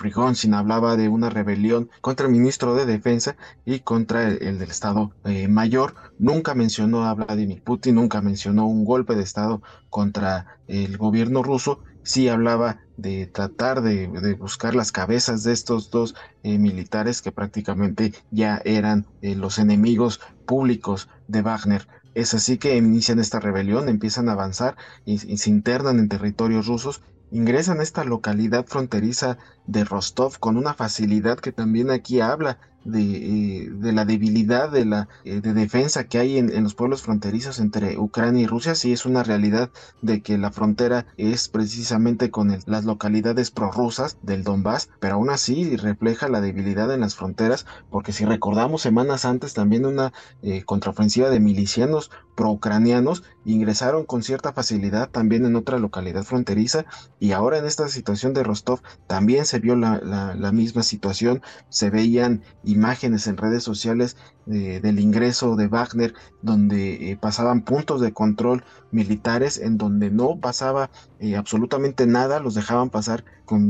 hablaba 0.52 0.96
de 0.96 1.08
una 1.08 1.30
rebelión 1.30 1.88
contra 2.00 2.26
el 2.26 2.32
ministro 2.32 2.74
de 2.74 2.86
Defensa 2.86 3.36
y 3.64 3.80
contra 3.80 4.28
el, 4.28 4.58
del 4.58 4.70
Estado 4.70 5.12
eh, 5.24 5.48
Mayor. 5.48 5.94
Nunca 6.18 6.54
mencionó 6.54 7.04
a 7.04 7.14
Vladimir 7.14 7.62
Putin, 7.62 7.96
nunca 7.96 8.20
mencionó 8.20 8.66
un 8.66 8.84
golpe 8.84 9.14
de 9.14 9.22
Estado 9.22 9.62
contra 9.90 10.58
el 10.66 10.96
gobierno 10.96 11.42
ruso. 11.42 11.80
Sí 12.02 12.28
hablaba 12.28 12.78
de 12.96 13.26
tratar 13.26 13.82
de, 13.82 14.06
buscar 14.34 14.74
las 14.74 14.92
cabezas 14.92 15.42
de 15.42 15.52
estos 15.52 15.90
dos 15.90 16.14
militares 16.42 17.20
que 17.20 17.32
prácticamente 17.32 18.14
ya 18.30 18.62
eran 18.64 19.06
los 19.20 19.58
enemigos 19.58 20.18
públicos 20.46 21.08
de 21.28 21.42
Wagner. 21.42 21.86
Es 22.14 22.34
así 22.34 22.58
que 22.58 22.76
inician 22.76 23.18
esta 23.18 23.40
rebelión, 23.40 23.88
empiezan 23.88 24.28
a 24.28 24.32
avanzar 24.32 24.76
y, 25.04 25.18
se 25.18 25.50
internan 25.50 25.98
en 25.98 26.08
territorios 26.08 26.66
rusos, 26.66 27.02
ingresan 27.30 27.80
a 27.80 27.82
esta 27.82 28.04
localidad 28.04 28.66
fronteriza 28.66 29.38
de 29.66 29.84
Rostov 29.84 30.38
con 30.38 30.56
una 30.56 30.74
facilidad 30.74 31.38
que 31.38 31.52
también 31.52 31.90
aquí 31.90 32.20
habla 32.20 32.58
eh, 32.94 33.68
de, 33.70 33.92
la 33.92 34.04
debilidad 34.04 34.70
de 34.70 34.84
la 34.84 35.08
eh, 35.24 35.40
de 35.40 35.52
defensa 35.52 36.04
que 36.04 36.18
hay 36.18 36.38
en, 36.38 36.62
los 36.62 36.74
pueblos 36.74 37.02
fronterizos 37.02 37.58
entre 37.58 37.98
Ucrania 37.98 38.42
y 38.42 38.46
Rusia, 38.46 38.74
sí 38.74 38.92
es 38.92 39.04
una 39.04 39.22
realidad 39.22 39.70
de 40.02 40.22
que 40.22 40.38
la 40.38 40.50
frontera 40.50 41.06
es 41.16 41.48
precisamente 41.48 42.30
con 42.30 42.56
las 42.66 42.84
localidades 42.84 43.50
prorrusas 43.50 44.18
del 44.22 44.44
Donbass, 44.44 44.88
pero 45.00 45.16
aún 45.16 45.30
así 45.30 45.76
refleja 45.76 46.28
la 46.28 46.40
debilidad 46.40 46.92
en 46.92 47.00
las 47.00 47.14
fronteras, 47.14 47.66
porque 47.90 48.12
si 48.12 48.24
recordamos 48.24 48.82
semanas 48.82 49.24
antes 49.24 49.54
también 49.54 49.86
una 49.86 50.12
eh, 50.42 50.62
contraofensiva 50.64 51.30
de 51.30 51.40
milicianos 51.40 52.10
pro-ucranianos 52.36 53.24
ingresaron 53.44 54.04
con 54.04 54.22
cierta 54.22 54.52
facilidad 54.52 55.10
también 55.10 55.44
en 55.44 55.56
otra 55.56 55.78
localidad 55.78 56.22
fronteriza 56.22 56.84
y 57.18 57.32
ahora 57.32 57.58
en 57.58 57.66
esta 57.66 57.88
situación 57.88 58.32
de 58.32 58.44
Rostov 58.44 58.80
también 59.08 59.44
se 59.44 59.58
vio 59.58 59.74
la, 59.74 60.00
la 60.00 60.52
misma 60.52 60.82
situación, 60.82 61.42
se 61.68 61.90
veían 61.90 62.42
imágenes 62.78 63.26
en 63.26 63.36
redes 63.36 63.64
sociales 63.64 64.16
del 64.46 64.98
ingreso 64.98 65.56
de 65.56 65.66
Wagner, 65.66 66.14
donde 66.42 67.10
eh, 67.10 67.16
pasaban 67.16 67.62
puntos 67.62 68.00
de 68.00 68.12
control 68.12 68.64
militares 68.92 69.58
en 69.58 69.76
donde 69.76 70.10
no 70.10 70.38
pasaba 70.40 70.90
eh, 71.18 71.36
absolutamente 71.36 72.06
nada, 72.06 72.40
los 72.40 72.54
dejaban 72.54 72.88
pasar 72.88 73.24
con 73.44 73.60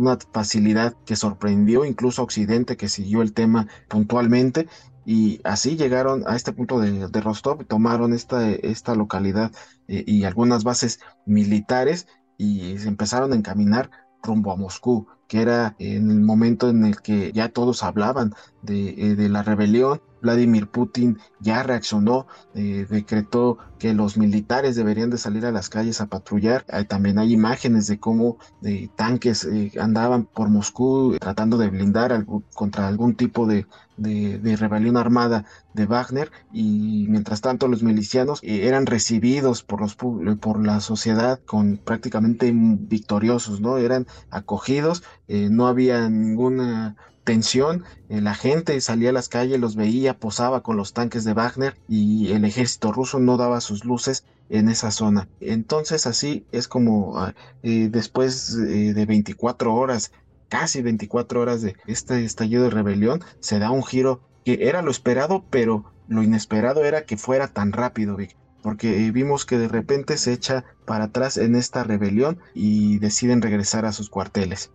una 0.00 0.18
facilidad 0.32 0.94
que 1.06 1.16
sorprendió 1.16 1.84
incluso 1.84 2.20
a 2.20 2.24
Occidente 2.24 2.76
que 2.76 2.88
siguió 2.88 3.22
el 3.22 3.32
tema 3.32 3.68
puntualmente 3.88 4.68
y 5.06 5.40
así 5.44 5.76
llegaron 5.76 6.24
a 6.26 6.34
este 6.34 6.52
punto 6.52 6.80
de, 6.80 7.20
Rostov, 7.20 7.64
tomaron 7.64 8.12
esta, 8.12 8.50
esta 8.50 8.94
localidad 8.96 9.52
eh, 9.86 10.02
y 10.06 10.24
algunas 10.24 10.64
bases 10.64 10.98
militares 11.24 12.08
y 12.36 12.76
se 12.78 12.88
empezaron 12.88 13.32
a 13.32 13.36
encaminar 13.36 13.90
rumbo 14.22 14.52
a 14.52 14.56
Moscú 14.56 15.06
que 15.28 15.42
era 15.42 15.74
en 15.78 16.10
el 16.10 16.20
momento 16.20 16.68
en 16.68 16.84
el 16.84 17.00
que 17.00 17.32
ya 17.32 17.48
todos 17.48 17.82
hablaban 17.82 18.34
de, 18.62 18.90
eh, 18.90 19.16
de 19.16 19.28
la 19.28 19.42
rebelión 19.42 20.00
Vladimir 20.26 20.66
Putin 20.68 21.18
ya 21.40 21.62
reaccionó, 21.62 22.26
eh, 22.54 22.86
decretó 22.88 23.58
que 23.78 23.94
los 23.94 24.16
militares 24.16 24.74
deberían 24.74 25.10
de 25.10 25.18
salir 25.18 25.46
a 25.46 25.52
las 25.52 25.68
calles 25.68 26.00
a 26.00 26.06
patrullar. 26.06 26.64
también 26.88 27.18
hay 27.18 27.32
imágenes 27.32 27.86
de 27.86 28.00
cómo 28.00 28.38
eh, 28.62 28.88
tanques 28.96 29.44
eh, 29.44 29.70
andaban 29.80 30.24
por 30.24 30.48
Moscú 30.48 31.16
tratando 31.20 31.58
de 31.58 31.68
blindar 31.68 32.24
contra 32.54 32.88
algún 32.88 33.14
tipo 33.14 33.46
de, 33.46 33.66
rebelión 33.98 34.96
armada 34.96 35.44
de 35.74 35.86
Wagner 35.86 36.30
y 36.52 37.06
mientras 37.08 37.40
tanto 37.40 37.68
los 37.68 37.82
milicianos 37.82 38.40
eran 38.42 38.86
recibidos 38.86 39.62
por, 39.62 39.80
los, 39.80 39.94
por 39.94 40.64
la 40.64 40.80
sociedad 40.80 41.40
con 41.46 41.78
prácticamente 41.78 42.50
victoriosos, 42.54 43.60
¿no? 43.60 43.78
Eran 43.78 44.06
acogidos, 44.30 45.02
no 45.28 45.66
había 45.66 46.08
ninguna 46.08 46.96
tensión, 47.26 47.84
eh, 48.08 48.20
la 48.20 48.34
gente 48.34 48.80
salía 48.80 49.10
a 49.10 49.12
las 49.12 49.28
calles, 49.28 49.58
los 49.58 49.74
veía, 49.74 50.16
posaba 50.16 50.62
con 50.62 50.76
los 50.76 50.92
tanques 50.92 51.24
de 51.24 51.34
Wagner 51.34 51.76
y 51.88 52.30
el 52.30 52.44
ejército 52.44 52.92
ruso 52.92 53.18
no 53.18 53.36
daba 53.36 53.60
sus 53.60 53.84
luces 53.84 54.24
en 54.48 54.68
esa 54.68 54.92
zona. 54.92 55.28
Entonces 55.40 56.06
así 56.06 56.46
es 56.52 56.68
como 56.68 57.18
ah, 57.18 57.34
eh, 57.64 57.88
después 57.90 58.54
eh, 58.54 58.94
de 58.94 59.06
24 59.06 59.74
horas, 59.74 60.12
casi 60.48 60.82
24 60.82 61.40
horas 61.40 61.62
de 61.62 61.74
este 61.88 62.24
estallido 62.24 62.62
de 62.62 62.70
rebelión, 62.70 63.24
se 63.40 63.58
da 63.58 63.72
un 63.72 63.82
giro 63.82 64.20
que 64.44 64.68
era 64.68 64.80
lo 64.80 64.92
esperado, 64.92 65.44
pero 65.50 65.84
lo 66.06 66.22
inesperado 66.22 66.84
era 66.84 67.06
que 67.06 67.16
fuera 67.16 67.48
tan 67.48 67.72
rápido, 67.72 68.16
porque 68.62 69.10
vimos 69.10 69.44
que 69.44 69.58
de 69.58 69.66
repente 69.66 70.16
se 70.16 70.32
echa 70.32 70.64
para 70.84 71.06
atrás 71.06 71.38
en 71.38 71.56
esta 71.56 71.82
rebelión 71.82 72.38
y 72.54 73.00
deciden 73.00 73.42
regresar 73.42 73.84
a 73.84 73.92
sus 73.92 74.08
cuarteles. 74.10 74.70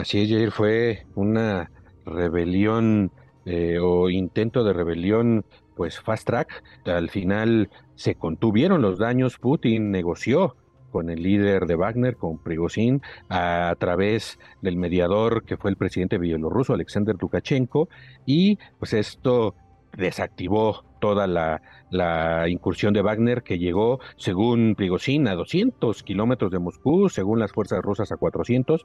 Así 0.00 0.32
es, 0.32 0.54
fue 0.54 1.06
una 1.16 1.72
rebelión 2.06 3.10
eh, 3.44 3.78
o 3.82 4.08
intento 4.10 4.62
de 4.62 4.72
rebelión, 4.72 5.44
pues 5.74 5.98
fast 5.98 6.24
track. 6.24 6.62
Al 6.84 7.10
final 7.10 7.68
se 7.96 8.14
contuvieron 8.14 8.80
los 8.80 9.00
daños, 9.00 9.38
Putin 9.38 9.90
negoció 9.90 10.54
con 10.92 11.10
el 11.10 11.24
líder 11.24 11.66
de 11.66 11.74
Wagner, 11.74 12.16
con 12.16 12.38
Prigozhin, 12.38 13.02
a, 13.28 13.74
través 13.80 14.38
del 14.62 14.76
mediador 14.76 15.42
que 15.42 15.56
fue 15.56 15.72
el 15.72 15.76
presidente 15.76 16.16
bielorruso, 16.16 16.74
Alexander 16.74 17.16
Lukashenko, 17.20 17.88
y 18.24 18.56
pues 18.78 18.92
esto 18.92 19.56
desactivó 19.96 20.84
toda 21.00 21.26
la, 21.26 22.48
incursión 22.48 22.92
de 22.92 23.02
Wagner 23.02 23.42
que 23.42 23.58
llegó, 23.58 24.00
según 24.16 24.74
Prigozhin, 24.76 25.28
a 25.28 25.34
200 25.34 26.02
kilómetros 26.02 26.50
de 26.50 26.58
Moscú, 26.58 27.08
según 27.08 27.38
las 27.38 27.52
fuerzas 27.52 27.80
rusas 27.82 28.12
a 28.12 28.16
400. 28.16 28.84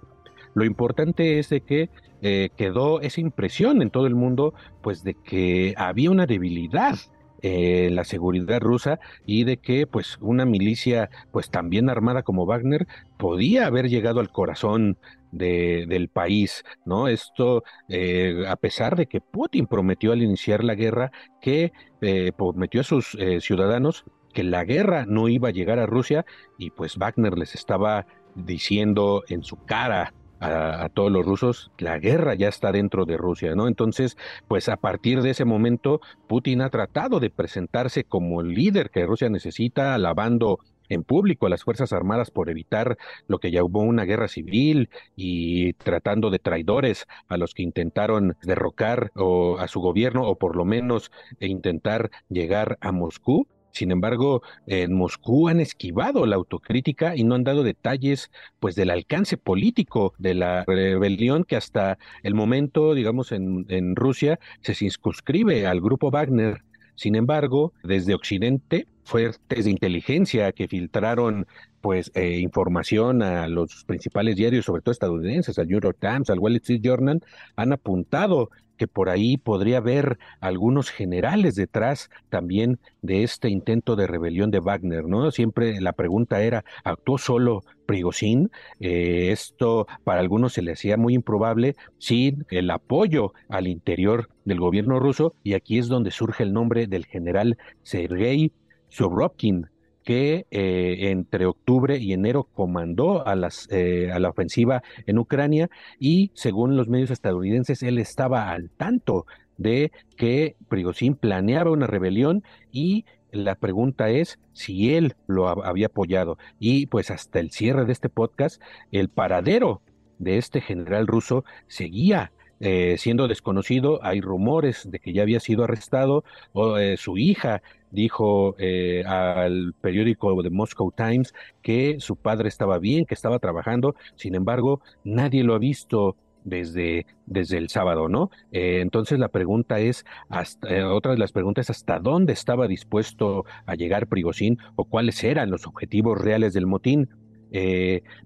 Lo 0.53 0.65
importante 0.65 1.39
es 1.39 1.50
de 1.50 1.62
que 1.62 1.89
eh, 2.22 2.50
quedó 2.55 3.01
esa 3.01 3.22
impresión 3.22 3.81
en 3.81 3.89
todo 3.89 4.07
el 4.07 4.15
mundo, 4.15 4.53
pues 4.81 5.03
de 5.03 5.15
que 5.15 5.74
había 5.77 6.12
una 6.12 6.25
debilidad 6.25 6.95
en 7.43 7.95
la 7.95 8.05
seguridad 8.05 8.62
rusa 8.62 9.00
y 9.25 9.43
de 9.43 9.57
que 9.57 9.85
pues 9.85 10.17
una 10.21 10.45
milicia 10.45 11.09
pues 11.31 11.51
también 11.51 11.89
armada 11.89 12.23
como 12.23 12.45
Wagner 12.45 12.88
podía 13.17 13.67
haber 13.67 13.89
llegado 13.89 14.19
al 14.19 14.31
corazón 14.31 14.97
de, 15.31 15.85
del 15.88 16.09
país, 16.09 16.63
¿no? 16.85 17.07
Esto 17.07 17.63
eh, 17.89 18.45
a 18.47 18.55
pesar 18.55 18.95
de 18.95 19.07
que 19.07 19.21
Putin 19.21 19.67
prometió 19.67 20.13
al 20.13 20.23
iniciar 20.23 20.63
la 20.63 20.75
guerra 20.75 21.12
que 21.41 21.73
eh, 22.01 22.31
prometió 22.35 22.81
a 22.81 22.85
sus 22.85 23.17
ciudadanos 23.39 24.05
que 24.33 24.43
la 24.43 24.63
guerra 24.63 25.05
no 25.05 25.29
iba 25.29 25.50
a 25.50 25.51
llegar 25.53 25.79
a 25.79 25.85
Rusia 25.85 26.25
y 26.57 26.71
pues 26.71 26.97
Wagner 26.97 27.38
les 27.38 27.55
estaba 27.55 28.07
diciendo 28.35 29.23
en 29.27 29.43
su 29.43 29.57
cara 29.57 30.13
a, 30.43 30.89
todos 30.89 31.12
los 31.12 31.25
rusos, 31.25 31.71
la 31.77 32.00
guerra 32.00 32.35
ya 32.35 32.50
está 32.50 32.71
dentro 32.71 33.05
de 33.05 33.17
Rusia, 33.17 33.55
¿no? 33.55 33.67
Entonces, 33.67 34.17
pues 34.47 34.69
a 34.69 34.77
partir 34.77 35.21
de 35.21 35.31
ese 35.31 35.45
momento, 35.45 36.01
Putin 36.27 36.62
ha 36.62 36.69
tratado 36.69 37.19
de 37.19 37.29
presentarse 37.29 38.03
como 38.03 38.41
el 38.41 38.50
líder 38.50 38.89
que 38.89 39.05
Rusia 39.05 39.29
necesita, 39.29 39.93
alabando 39.93 40.59
en 40.89 41.03
público 41.03 41.45
a 41.45 41.50
las 41.50 41.63
Fuerzas 41.63 41.93
Armadas 41.93 42.29
por 42.29 42.50
evitar 42.50 42.97
lo 43.27 43.39
que 43.39 43.51
llamó 43.51 43.81
una 43.81 44.03
guerra 44.03 44.27
civil 44.27 44.89
y 45.15 45.73
tratando 45.73 46.29
de 46.29 46.39
traidores 46.39 47.07
a 47.27 47.38
los 47.38 47.53
que 47.53 47.63
intentaron 47.63 48.35
derrocar 48.43 49.12
o 49.15 49.57
a 49.59 49.67
su 49.67 49.79
gobierno 49.79 50.27
o 50.27 50.38
por 50.38 50.55
lo 50.55 50.65
menos 50.65 51.12
intentar 51.39 52.12
llegar 52.29 52.77
a 52.81 52.91
Moscú. 52.91 53.47
Sin 53.74 53.92
embargo, 53.92 54.44
en 54.68 54.94
Moscú 54.94 55.50
han 55.50 55.60
esquivado 55.60 56.25
la 56.27 56.36
autocrítica 56.36 57.15
y 57.15 57.24
no 57.24 57.34
han 57.34 57.44
dado 57.44 57.63
detalles 57.63 58.30
pues 58.60 58.75
del 58.75 58.92
alcance 58.92 59.36
político 59.36 60.13
de 60.20 60.36
la 60.36 60.63
rebelión 60.65 61.44
que 61.44 61.56
hasta 61.56 61.98
el 62.22 62.36
momento, 62.36 62.94
digamos, 62.94 63.32
en, 63.32 63.65
en 63.70 63.96
Rusia 63.96 64.39
se 64.62 64.75
circunscribe 64.75 65.65
al 65.65 65.82
grupo 65.82 66.12
Wagner. 66.12 66.63
Sin 66.96 67.15
embargo, 67.15 67.74
desde 67.84 68.13
Occidente, 68.13 68.86
fuertes 69.03 69.65
de 69.65 69.72
inteligencia 69.72 70.51
que 70.51 70.68
filtraron 70.68 71.48
pues 71.82 72.12
eh, 72.13 72.38
información 72.39 73.22
a 73.24 73.48
los 73.48 73.84
principales 73.86 74.36
diarios, 74.36 74.65
sobre 74.65 74.82
todo 74.82 74.94
estadounidenses, 74.94 75.58
al 75.60 75.68
New 75.68 75.82
York 75.82 75.98
Times, 76.00 76.30
al 76.30 76.39
Wall 76.39 76.56
Street 76.58 76.82
Journal, 76.82 77.22
han 77.56 77.74
apuntado 77.74 78.50
que 78.84 78.88
por 78.90 79.08
ahí 79.08 79.38
podría 79.38 79.78
haber 79.78 80.20
algunos 80.42 80.90
generales 80.90 81.56
detrás 81.56 82.10
también 82.28 82.80
de 83.02 83.24
este 83.24 83.48
intento 83.48 83.96
de 83.96 84.08
rebelión 84.08 84.52
de 84.52 84.60
Wagner, 84.60 85.06
¿no? 85.06 85.32
Siempre 85.32 85.80
la 85.80 85.94
pregunta 85.94 86.42
era, 86.42 86.66
¿actuó 86.84 87.18
solo 87.18 87.63
Prigozhin? 87.86 88.52
Eh, 88.82 89.30
esto 89.32 89.88
para 90.04 90.20
algunos 90.20 90.52
se 90.52 90.62
le 90.62 90.74
hacía 90.74 90.98
muy 90.98 91.13
improbable 91.13 91.78
sin 91.98 92.46
el 92.50 92.70
apoyo 92.72 93.32
al 93.48 93.68
interior 93.68 94.28
del 94.44 94.60
gobierno 94.60 95.00
ruso 95.00 95.34
y 95.44 95.54
aquí 95.54 95.78
es 95.78 95.88
donde 95.88 96.12
surge 96.12 96.44
el 96.44 96.52
nombre 96.52 96.86
del 96.88 97.06
general 97.06 97.58
Sergei 97.84 98.52
Sobrovkin, 98.90 99.70
que 100.03 100.45
eh, 100.51 101.10
entre 101.12 101.45
octubre 101.45 101.98
y 101.98 102.13
enero 102.13 102.43
comandó 102.43 103.25
a, 103.27 103.36
las, 103.36 103.67
eh, 103.72 104.12
a 104.12 104.19
la 104.19 104.29
ofensiva 104.29 104.83
en 105.05 105.17
Ucrania 105.17 105.69
y 106.00 106.31
según 106.33 106.75
los 106.75 106.88
medios 106.88 107.12
estadounidenses 107.12 107.83
él 107.83 107.98
estaba 107.98 108.51
al 108.51 108.69
tanto 108.69 109.25
de 109.57 109.91
que 110.17 110.55
Prigozhin 110.67 111.15
planeaba 111.15 111.72
una 111.72 111.88
rebelión 111.88 112.43
y 112.72 113.05
la 113.31 113.55
pregunta 113.55 114.10
es 114.10 114.39
si 114.53 114.93
él 114.93 115.15
lo 115.27 115.48
había 115.65 115.88
apoyado. 115.88 116.38
Y 116.60 116.86
pues 116.88 117.10
hasta 117.10 117.39
el 117.39 117.51
cierre 117.51 117.86
de 117.86 117.93
este 117.93 118.10
podcast, 118.10 118.62
el 118.91 119.10
paradero 119.10 119.81
de 120.19 120.38
este 120.38 120.62
general 120.62 121.07
ruso 121.07 121.43
seguía 121.67 122.31
eh, 122.60 122.95
siendo 123.00 123.27
desconocido. 123.27 124.00
Hay 124.03 124.22
rumores 124.22 124.89
de 124.89 125.00
que 125.00 125.13
ya 125.13 125.24
había 125.24 125.39
sido 125.39 125.63
arrestado. 125.63 126.24
O, 126.53 126.77
su 126.98 127.17
hija 127.17 127.63
dijo 127.93 128.55
eh, 128.57 129.03
al 129.05 129.73
periódico 129.79 130.41
de 130.41 130.50
Moscow 130.50 130.91
Times 130.91 131.33
que 131.62 131.97
su 132.00 132.15
padre 132.15 132.50
estaba 132.50 132.79
bien, 132.79 133.05
que 133.05 133.13
estaba 133.13 133.39
trabajando, 133.39 133.95
sin 134.15 134.35
embargo, 134.35 134.81
nadie 135.03 135.43
lo 135.43 135.53
ha 135.53 135.59
visto 135.59 136.17
desde, 136.43 137.05
desde 137.27 137.57
el 137.57 137.69
sábado, 137.69 138.09
¿no? 138.09 138.31
Eh, 138.51 138.79
entonces 138.81 139.19
la 139.19 139.29
pregunta 139.29 139.79
es, 139.79 140.05
hasta, 140.27 140.75
eh, 140.75 140.83
otra 140.83 141.12
de 141.13 141.19
las 141.19 141.31
preguntas, 141.31 141.69
¿hasta 141.69 142.00
dónde 142.00 142.33
estaba 142.33 142.67
dispuesto 142.67 143.45
a 143.65 143.75
llegar 143.75 144.07
Prigozhin 144.07 144.57
o 144.75 144.85
cuáles 144.85 145.23
eran 145.23 145.51
los 145.51 145.67
objetivos 145.67 146.19
reales 146.19 146.53
del 146.53 146.67
motín? 146.67 147.09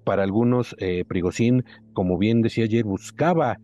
para 0.05 0.23
algunos, 0.23 0.73
Prigozhin, 1.09 1.65
como 1.91 2.17
bien 2.17 2.41
decía 2.41 2.63
ayer, 2.63 2.85
buscaba 2.85 3.59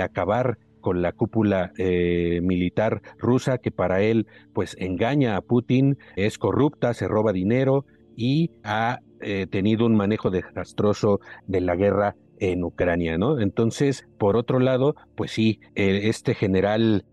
acabar 0.00 0.56
con 0.82 1.00
la 1.00 1.12
cúpula 1.12 1.72
eh, 1.78 2.40
militar 2.42 3.00
rusa 3.18 3.56
que 3.56 3.70
para 3.70 4.02
él 4.02 4.26
pues 4.52 4.76
engaña 4.78 5.36
a 5.36 5.40
Putin, 5.40 5.96
es 6.16 6.36
corrupta, 6.36 6.92
se 6.92 7.08
roba 7.08 7.32
dinero 7.32 7.86
y 8.14 8.50
ha 8.62 8.98
eh, 9.22 9.46
tenido 9.50 9.86
un 9.86 9.96
manejo 9.96 10.30
desastroso 10.30 11.20
de 11.46 11.62
la 11.62 11.76
guerra 11.76 12.16
en 12.38 12.64
Ucrania, 12.64 13.16
¿no? 13.16 13.40
Entonces, 13.40 14.06
por 14.18 14.36
otro 14.36 14.58
lado, 14.58 14.96
pues 15.14 15.30
sí, 15.30 15.60
eh, 15.74 16.02
este 16.04 16.34
general 16.34 17.06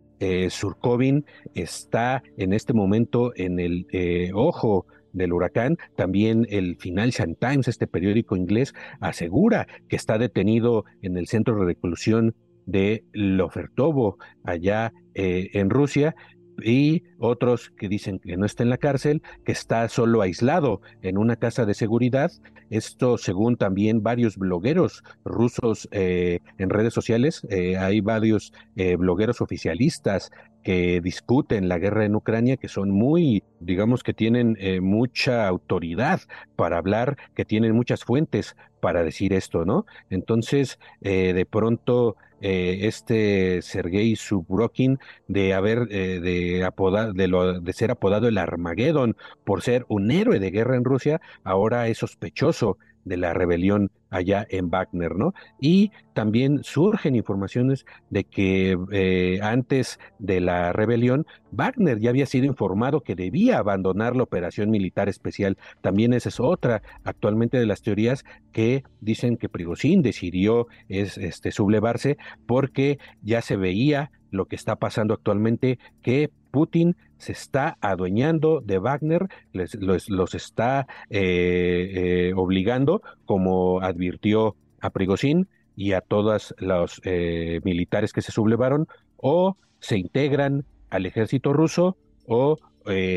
Surkovin 0.50 1.24
está 1.54 2.24
en 2.36 2.52
este 2.52 2.74
momento 2.74 3.32
en 3.38 3.58
el 3.58 3.86
ojo 4.34 4.86
del 5.14 5.34
huracán. 5.34 5.78
También 5.96 6.46
el 6.50 6.76
Financial 6.78 7.38
Times, 7.40 7.68
este 7.68 7.88
periódico 7.88 8.36
inglés, 8.36 8.74
asegura 9.00 9.68
que 9.88 9.96
está 9.96 10.18
detenido 10.18 10.86
en 11.02 11.18
el 11.18 11.28
centro 11.28 11.58
de 11.60 11.66
reclusión 11.66 12.36
de 12.66 13.04
Lofertovo 13.14 14.18
allá 14.44 14.94
eh, 15.16 15.50
en 15.54 15.70
Rusia 15.70 16.16
y 16.62 17.04
otros 17.18 17.72
que 17.78 17.88
dicen 17.88 18.20
que 18.20 18.36
no 18.38 18.46
está 18.46 18.64
en 18.64 18.70
la 18.70 18.78
cárcel, 18.78 19.22
que 19.46 19.54
está 19.54 19.88
solo 19.88 20.22
aislado 20.22 20.82
en 21.02 21.18
una 21.18 21.38
casa 21.38 21.66
de 21.66 21.74
seguridad. 21.74 22.32
Esto 22.70 23.18
según 23.18 23.56
también 23.56 24.04
varios 24.04 24.38
blogueros 24.38 25.04
rusos 25.24 25.88
eh, 25.92 26.40
en 26.58 26.70
redes 26.70 26.94
sociales. 26.94 27.46
Eh, 27.50 27.78
hay 27.78 28.02
varios 28.02 28.54
blogueros 28.98 29.42
oficialistas 29.42 30.32
que 30.64 31.02
discuten 31.02 31.70
la 31.70 31.80
guerra 31.80 32.06
en 32.06 32.16
Ucrania, 32.16 32.58
que 32.58 32.68
son 32.68 32.92
muy, 32.92 33.44
digamos 33.60 34.04
que 34.04 34.14
tienen 34.14 34.58
mucha 34.82 35.48
autoridad 35.48 36.22
para 36.56 36.78
hablar, 36.78 37.18
que 37.36 37.46
tienen 37.46 37.74
muchas 37.74 38.04
fuentes 38.04 38.56
para 38.82 39.04
decir 39.04 39.34
esto, 39.34 39.66
¿no? 39.66 39.86
Entonces, 40.10 40.80
de 41.02 41.48
pronto 41.50 42.16
eh, 42.42 42.80
este 42.84 43.62
Sergei 43.62 44.16
Subrokin 44.16 45.00
de 45.28 45.54
haber 45.54 45.88
eh, 45.92 46.20
de 46.20 46.70
de, 47.14 47.28
lo, 47.28 47.60
de 47.60 47.74
ser 47.74 47.92
apodado 47.92 48.28
el 48.28 48.38
Armagedón 48.38 49.16
por 49.44 49.62
ser 49.62 49.86
un 49.88 50.12
héroe 50.12 50.40
de 50.40 50.52
guerra 50.52 50.76
en 50.76 50.84
Rusia, 50.84 51.22
ahora 51.44 51.88
es 51.88 52.00
sospechoso 52.00 52.78
de 53.06 53.18
la 53.18 53.34
rebelión 53.34 53.92
allá 54.10 54.46
en 54.50 54.70
Wagner, 54.70 55.16
¿no? 55.16 55.34
Y 55.60 55.92
también 56.14 56.64
surgen 56.64 57.16
informaciones 57.16 57.86
de 58.10 58.24
que 58.24 58.78
eh, 58.92 59.40
antes 59.42 60.00
de 60.18 60.42
la 60.42 60.74
rebelión, 60.74 61.26
Wagner 61.52 62.00
ya 62.00 62.10
había 62.10 62.26
sido 62.26 62.46
informado 62.46 63.02
que 63.02 63.16
debía 63.16 63.58
abandonar 63.58 64.16
la 64.16 64.24
operación 64.24 64.70
militar 64.70 65.10
especial. 65.10 65.58
También 65.82 66.14
esa 66.14 66.30
es 66.30 66.40
otra 66.40 66.82
actualmente 67.04 67.58
de 67.58 67.66
las 67.66 67.82
teorías 67.82 68.26
que 68.52 68.84
dicen 69.02 69.38
que 69.38 69.50
Prigozhin 69.50 70.02
decidió 70.02 70.68
es, 70.88 71.18
este, 71.18 71.52
sublevarse 71.52 72.18
porque 72.46 73.00
ya 73.22 73.42
se 73.42 73.56
veía 73.56 74.12
lo 74.32 74.46
que 74.46 74.56
está 74.56 74.76
pasando 74.76 75.14
actualmente, 75.14 75.80
que 76.02 76.30
Putin 76.52 76.96
se 77.18 77.32
está 77.32 77.78
adueñando 77.82 78.62
de 78.62 78.80
Wagner, 78.80 79.28
les, 79.54 79.76
los, 79.80 80.36
está 80.36 80.88
eh, 81.10 81.92
eh, 82.30 82.34
obligando, 82.36 83.02
como 83.26 83.82
advirtió 83.82 84.56
a 84.80 84.90
Prigozhin 84.90 85.48
y 85.76 85.94
a 85.94 86.02
todos 86.02 86.56
los 86.58 87.02
eh, 87.04 87.62
militares 87.64 88.14
que 88.14 88.22
se 88.22 88.32
sublevaron, 88.32 88.88
o 89.18 89.58
se 89.80 89.98
integran 89.98 90.66
al 90.90 91.06
ejército 91.06 91.54
ruso 91.54 91.98
o 92.26 92.58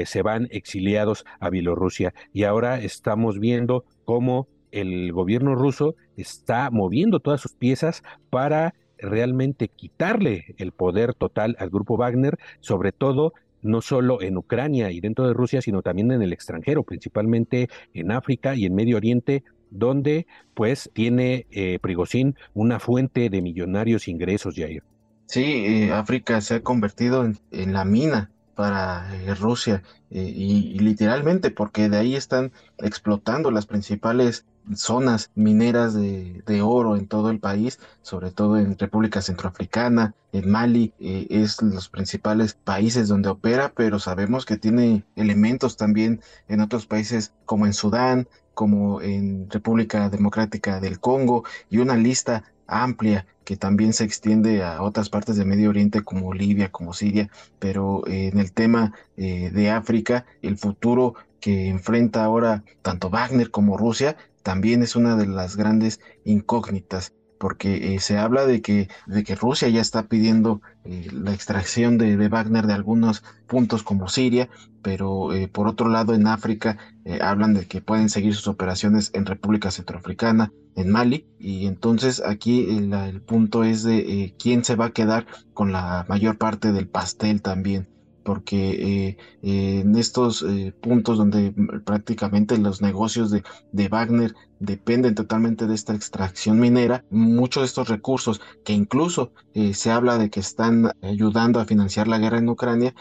se 0.04 0.20
van 0.20 0.48
exiliados 0.50 1.24
a 1.40 1.48
Bielorrusia. 1.48 2.12
Y 2.34 2.44
ahora 2.44 2.78
estamos 2.78 3.38
viendo 3.38 3.86
cómo 4.04 4.46
el 4.70 5.12
gobierno 5.12 5.54
ruso 5.54 5.94
está 6.16 6.70
moviendo 6.70 7.20
todas 7.20 7.40
sus 7.40 7.54
piezas 7.54 8.02
para 8.28 8.74
realmente 9.02 9.68
quitarle 9.68 10.54
el 10.58 10.72
poder 10.72 11.14
total 11.14 11.56
al 11.58 11.70
grupo 11.70 11.96
Wagner, 11.96 12.38
sobre 12.60 12.92
todo 12.92 13.34
no 13.62 13.80
solo 13.80 14.20
en 14.22 14.36
Ucrania 14.36 14.90
y 14.90 15.00
dentro 15.00 15.26
de 15.26 15.34
Rusia, 15.34 15.62
sino 15.62 15.82
también 15.82 16.10
en 16.12 16.22
el 16.22 16.32
extranjero, 16.32 16.82
principalmente 16.82 17.68
en 17.94 18.10
África 18.10 18.54
y 18.54 18.66
en 18.66 18.74
Medio 18.74 18.96
Oriente, 18.96 19.44
donde 19.70 20.26
pues 20.54 20.90
tiene 20.92 21.46
eh, 21.50 21.78
Prigozhin 21.80 22.36
una 22.54 22.78
fuente 22.78 23.30
de 23.30 23.40
millonarios 23.40 24.08
ingresos, 24.08 24.54
Jair. 24.56 24.82
Sí, 25.26 25.44
eh, 25.44 25.92
África 25.92 26.40
se 26.40 26.56
ha 26.56 26.62
convertido 26.62 27.24
en, 27.24 27.72
la 27.72 27.84
mina 27.84 28.30
para 28.54 29.08
eh, 29.14 29.34
Rusia 29.34 29.82
y, 30.10 30.78
literalmente 30.78 31.50
porque 31.50 31.88
de 31.88 31.96
ahí 31.96 32.16
están 32.16 32.52
explotando 32.78 33.50
las 33.50 33.64
principales 33.64 34.44
zonas 34.74 35.30
mineras 35.34 35.94
de, 35.94 36.62
oro 36.62 36.96
en 36.96 37.06
todo 37.06 37.30
el 37.30 37.40
país, 37.40 37.78
sobre 38.02 38.30
todo 38.30 38.58
en 38.58 38.78
República 38.78 39.20
Centroafricana, 39.22 40.14
en 40.32 40.50
Mali, 40.50 40.92
eh, 41.00 41.26
es 41.30 41.60
los 41.62 41.88
principales 41.88 42.54
países 42.54 43.08
donde 43.08 43.28
opera, 43.28 43.72
pero 43.74 43.98
sabemos 43.98 44.44
que 44.44 44.56
tiene 44.56 45.04
elementos 45.16 45.76
también 45.76 46.20
en 46.48 46.60
otros 46.60 46.86
países 46.86 47.32
como 47.44 47.66
en 47.66 47.72
Sudán, 47.72 48.28
como 48.54 49.00
en 49.00 49.48
República 49.50 50.08
Democrática 50.08 50.80
del 50.80 51.00
Congo 51.00 51.44
y 51.70 51.78
una 51.78 51.96
lista 51.96 52.44
amplia 52.66 53.26
que 53.44 53.56
también 53.56 53.92
se 53.92 54.04
extiende 54.04 54.62
a 54.62 54.82
otras 54.82 55.08
partes 55.08 55.36
de 55.36 55.44
Medio 55.44 55.70
Oriente 55.70 56.02
como 56.02 56.32
Libia, 56.32 56.70
como 56.70 56.92
Siria, 56.92 57.28
pero 57.58 58.06
eh, 58.06 58.28
en 58.32 58.38
el 58.38 58.52
tema 58.52 58.92
eh, 59.16 59.50
de 59.52 59.70
África, 59.70 60.24
el 60.42 60.56
futuro 60.56 61.14
que 61.40 61.68
enfrenta 61.68 62.24
ahora 62.24 62.62
tanto 62.82 63.10
Wagner 63.10 63.50
como 63.50 63.76
Rusia 63.76 64.16
también 64.42 64.82
es 64.82 64.96
una 64.96 65.16
de 65.16 65.26
las 65.26 65.56
grandes 65.56 66.00
incógnitas 66.24 67.12
porque 67.38 67.94
eh, 67.94 67.98
se 67.98 68.18
habla 68.18 68.46
de 68.46 68.62
que, 68.62 68.88
de 69.06 69.24
que 69.24 69.34
Rusia 69.34 69.68
ya 69.68 69.80
está 69.80 70.04
pidiendo 70.04 70.62
eh, 70.84 71.08
la 71.12 71.34
extracción 71.34 71.98
de, 71.98 72.28
Wagner 72.28 72.68
de 72.68 72.74
algunos 72.74 73.24
puntos 73.48 73.82
como 73.82 74.08
Siria, 74.08 74.48
pero 74.80 75.30
por 75.50 75.66
otro 75.66 75.88
lado 75.88 76.14
en 76.14 76.26
África 76.26 76.78
hablan 77.20 77.54
de 77.54 77.66
que 77.66 77.80
pueden 77.80 78.08
seguir 78.08 78.34
sus 78.34 78.48
operaciones 78.48 79.10
en 79.14 79.26
República 79.26 79.70
Centroafricana, 79.70 80.52
en 80.76 80.90
Mali, 80.90 81.26
y 81.38 81.66
entonces 81.66 82.22
aquí 82.24 82.68
el, 82.76 82.92
el 82.92 83.20
punto 83.20 83.64
es 83.64 83.82
de 83.82 84.34
quién 84.38 84.64
se 84.64 84.76
va 84.76 84.86
a 84.86 84.92
quedar 84.92 85.26
con 85.52 85.72
la 85.72 86.04
mayor 86.08 86.38
parte 86.38 86.72
del 86.72 86.88
pastel 86.88 87.42
también 87.42 87.88
porque 88.22 89.16
eh, 89.42 89.82
en 89.82 89.96
estos 89.96 90.42
eh, 90.42 90.72
puntos 90.80 91.18
donde 91.18 91.52
prácticamente 91.84 92.58
los 92.58 92.80
negocios 92.80 93.30
de, 93.30 93.42
de, 93.72 93.88
Wagner 93.88 94.34
dependen 94.58 95.14
totalmente 95.14 95.66
de 95.66 95.74
esta 95.74 95.94
extracción 95.94 96.60
minera, 96.60 97.04
muchos 97.10 97.62
de 97.62 97.66
estos 97.66 97.88
recursos 97.88 98.40
que 98.64 98.72
incluso 98.72 99.32
eh, 99.54 99.74
se 99.74 99.90
habla 99.90 100.18
de 100.18 100.30
que 100.30 100.40
están 100.40 100.92
ayudando 101.02 101.60
a 101.60 101.64
financiar 101.64 102.08
la 102.08 102.18
guerra 102.18 102.38
en 102.38 102.48
Ucrania 102.48 102.94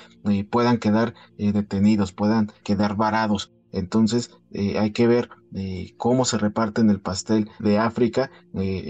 puedan 0.50 0.78
quedar 0.78 1.14
detenidos, 1.38 2.12
puedan 2.12 2.52
quedar 2.64 2.96
varados. 2.96 3.52
Entonces 3.72 4.32
hay 4.54 4.92
que 4.92 5.08
ver 5.08 5.30
cómo 5.98 6.26
se 6.26 6.38
reparten 6.38 6.90
el 6.90 7.00
pastel 7.00 7.50
de 7.60 7.78
África, 7.78 8.32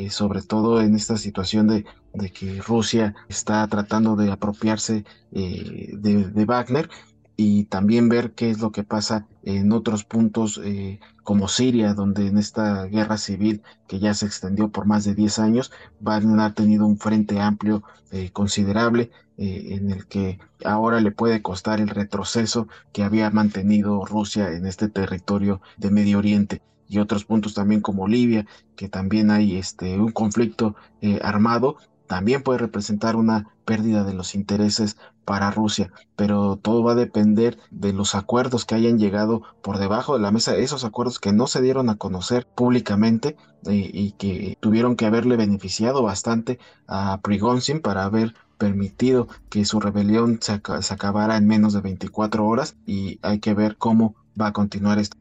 sobre 0.10 0.42
todo 0.42 0.82
en 0.82 0.96
esta 0.96 1.18
situación 1.18 1.68
de 1.68 1.86
de 2.14 2.32
que 2.32 2.62
Rusia 2.62 3.16
está 3.30 3.66
tratando 3.68 4.16
de 4.16 4.32
apropiarse 4.32 5.06
eh, 5.32 5.92
de, 5.94 6.46
Wagner 6.46 6.90
y 7.38 7.66
también 7.66 8.10
ver 8.10 8.34
qué 8.34 8.52
es 8.52 8.60
lo 8.60 8.72
que 8.72 8.84
pasa 8.84 9.28
en 9.44 9.72
otros 9.72 10.04
puntos 10.04 10.60
eh, 10.64 11.00
como 11.24 11.48
Siria, 11.48 11.94
donde 11.94 12.28
en 12.28 12.38
esta 12.38 12.86
guerra 12.86 13.18
civil 13.18 13.62
que 13.88 14.00
ya 14.00 14.14
se 14.14 14.26
extendió 14.26 14.70
por 14.70 14.86
más 14.86 15.06
de 15.06 15.16
10 15.16 15.40
años, 15.40 15.72
Wagner 16.02 16.40
ha 16.42 16.54
tenido 16.54 16.86
un 16.86 16.98
frente 16.98 17.40
amplio 17.40 17.84
eh, 18.12 18.30
considerable 18.32 19.12
en 19.44 19.90
el 19.90 20.06
que 20.06 20.38
ahora 20.64 21.00
le 21.02 21.10
puede 21.10 21.42
costar 21.42 21.80
el 21.80 21.88
retroceso 21.88 22.68
que 22.92 23.02
había 23.02 23.32
mantenido 23.32 24.06
Rusia 24.06 24.52
en 24.52 24.68
este 24.68 24.88
territorio 24.88 25.62
de 25.78 25.90
Medio 25.90 26.20
Oriente. 26.20 26.62
Y 26.88 27.00
otros 27.00 27.26
puntos 27.26 27.56
también 27.56 27.82
como 27.82 28.08
Libia, 28.08 28.46
que 28.76 28.88
también 28.88 29.32
hay 29.32 29.56
este, 29.56 29.98
un 29.98 30.12
conflicto 30.12 30.76
armado 31.24 31.78
también 32.12 32.44
puede 32.44 32.60
representar 32.60 33.16
una 33.16 33.48
pérdida 33.64 34.04
de 34.04 34.14
los 34.14 34.36
intereses 34.36 34.98
para 35.24 35.50
Rusia, 35.50 35.94
pero 36.18 36.58
todo 36.58 36.84
va 36.84 36.92
a 36.92 36.96
depender 36.96 37.58
de 37.70 37.94
los 37.94 38.16
acuerdos 38.16 38.66
que 38.66 38.76
hayan 38.76 39.00
llegado 39.00 39.44
por 39.62 39.78
debajo 39.78 40.16
de 40.16 40.22
la 40.22 40.30
mesa, 40.30 40.58
esos 40.58 40.84
acuerdos 40.84 41.20
que 41.20 41.32
no 41.32 41.48
se 41.48 41.62
dieron 41.62 41.90
a 41.90 41.96
conocer 41.96 42.46
públicamente 42.46 43.38
eh, 43.66 43.90
y 43.94 44.12
que 44.12 44.58
tuvieron 44.60 44.98
que 44.98 45.06
haberle 45.06 45.38
beneficiado 45.38 46.04
bastante 46.04 46.60
a 46.86 47.22
Prigozhin 47.22 47.80
para 47.80 48.04
haber 48.04 48.34
permitido 48.58 49.30
que 49.50 49.64
su 49.64 49.80
rebelión 49.80 50.40
se, 50.42 50.52
acabara 50.52 51.38
en 51.38 51.48
menos 51.48 51.72
de 51.72 51.80
24 51.80 52.46
horas 52.46 52.76
y 52.86 53.20
hay 53.22 53.40
que 53.40 53.54
ver 53.54 53.78
cómo 53.78 54.16
va 54.40 54.48
a 54.48 54.52
continuar 54.52 55.00
esto. 55.00 55.16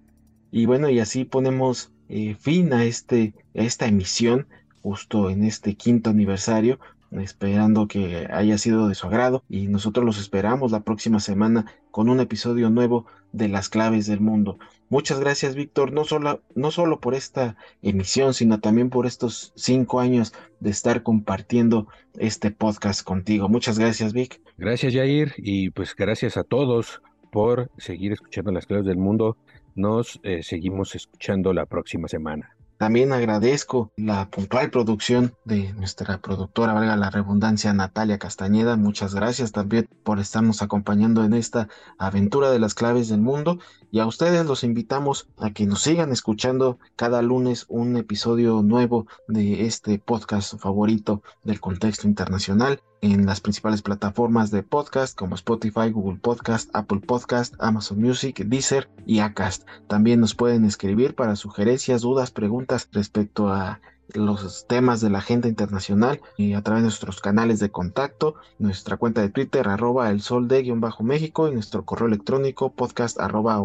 Y 0.51 0.67
bueno, 0.67 0.89
y 0.89 0.99
así 0.99 1.25
ponemos 1.25 1.93
eh, 2.09 2.35
fin 2.35 2.73
a, 2.73 2.83
este, 2.83 3.33
a 3.55 3.61
esta 3.61 3.87
emisión 3.87 4.49
justo 4.83 5.31
en 5.31 5.45
este 5.45 5.75
quinto 5.75 6.11
aniversario, 6.11 6.79
esperando 7.13 7.89
que 7.89 8.29
haya 8.31 8.57
sido 8.59 8.89
de 8.89 8.95
su 8.95 9.07
agrado 9.07 9.43
y 9.49 9.67
nosotros 9.67 10.05
los 10.05 10.19
esperamos 10.19 10.73
la 10.73 10.81
próxima 10.81 11.19
semana 11.21 11.67
con 11.91 12.09
un 12.09 12.21
episodio 12.21 12.71
nuevo 12.71 13.07
de 13.33 13.49
las 13.49 13.69
claves 13.69 14.07
del 14.07 14.21
mundo. 14.21 14.59
Muchas 14.89 15.21
gracias 15.21 15.55
Víctor, 15.55 15.93
no 15.93 16.05
solo, 16.05 16.43
no 16.55 16.71
solo 16.71 17.01
por 17.01 17.15
esta 17.15 17.57
emisión, 17.83 18.35
sino 18.35 18.61
también 18.61 18.91
por 18.91 19.07
estos 19.07 19.53
cinco 19.57 20.01
años 20.01 20.33
de 20.61 20.71
estar 20.71 21.03
compartiendo 21.03 21.89
este 22.19 22.51
podcast 22.51 23.03
contigo. 23.03 23.49
Muchas 23.49 23.79
gracias 23.79 24.13
Vic. 24.13 24.41
Gracias 24.57 24.95
Jair 24.95 25.33
y 25.37 25.71
pues 25.71 25.95
gracias 25.95 26.37
a 26.37 26.45
todos 26.45 27.03
por 27.31 27.71
seguir 27.79 28.13
escuchando 28.13 28.51
las 28.53 28.67
claves 28.67 28.87
del 28.87 28.99
mundo. 28.99 29.37
Nos 29.75 30.21
eh, 30.25 30.43
seguimos 30.43 30.95
escuchando 30.95 31.53
la 31.53 31.67
próxima 31.67 32.09
semana. 32.09 32.57
También 32.81 33.13
agradezco 33.13 33.93
la 33.95 34.31
puntual 34.31 34.71
producción 34.71 35.35
de 35.45 35.75
nuestra 35.75 36.17
productora, 36.17 36.73
valga 36.73 36.97
la 36.97 37.11
redundancia, 37.11 37.75
Natalia 37.75 38.19
Castañeda. 38.19 38.79
Muchas 38.79 39.15
gracias 39.15 39.53
también 39.53 39.87
por 40.03 40.19
estarnos 40.19 40.63
acompañando 40.63 41.23
en 41.23 41.35
esta 41.35 41.69
aventura 41.99 42.51
de 42.51 42.59
las 42.59 42.73
claves 42.73 43.11
del 43.11 43.21
mundo. 43.21 43.59
Y 43.93 43.99
a 43.99 44.07
ustedes 44.07 44.47
los 44.47 44.63
invitamos 44.63 45.27
a 45.39 45.51
que 45.51 45.67
nos 45.67 45.83
sigan 45.83 46.13
escuchando 46.13 46.79
cada 46.95 47.23
lunes 47.23 47.67
un 47.69 47.97
episodio 47.97 48.63
nuevo 48.63 49.07
de 49.27 49.67
este 49.67 49.99
podcast 49.99 50.57
favorito 50.59 51.23
del 51.43 51.61
contexto 51.61 52.07
internacional 52.07 52.81
en 53.01 53.27
las 53.27 53.41
principales 53.41 53.83
plataformas 53.83 54.51
de 54.51 54.63
podcast 54.63 55.17
como 55.19 55.35
Spotify, 55.35 55.91
Google 55.91 56.21
Podcast, 56.21 56.71
Apple 56.73 57.01
Podcast, 57.01 57.55
Amazon 57.59 58.01
Music, 58.01 58.45
Deezer 58.45 58.89
y 59.07 59.21
Acast. 59.21 59.67
También 59.89 60.21
nos 60.21 60.35
pueden 60.35 60.65
escribir 60.65 61.15
para 61.15 61.35
sugerencias, 61.35 62.03
dudas, 62.03 62.31
preguntas 62.31 62.89
respecto 62.93 63.49
a 63.49 63.81
los 64.15 64.67
temas 64.67 65.01
de 65.01 65.11
la 65.11 65.19
agenda 65.19 65.49
internacional 65.49 66.21
y 66.37 66.55
a 66.55 66.63
través 66.63 66.83
de 66.83 66.87
nuestros 66.87 67.21
canales 67.21 67.59
de 67.61 67.71
contacto, 67.71 68.35
nuestra 68.59 68.97
cuenta 68.97 69.21
de 69.21 69.29
Twitter 69.29 69.69
arroba 69.69 70.11
el 70.11 70.21
sol 70.21 70.49
de 70.49 70.63
guion 70.63 70.81
bajo 70.81 71.03
México 71.03 71.49
y 71.49 71.53
nuestro 71.53 71.85
correo 71.85 72.09
electrónico 72.09 72.71
podcast 72.73 73.21
arroba 73.21 73.61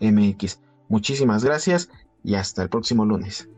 mx. 0.00 0.60
Muchísimas 0.88 1.44
gracias 1.44 1.90
y 2.24 2.34
hasta 2.34 2.62
el 2.62 2.68
próximo 2.68 3.04
lunes. 3.04 3.48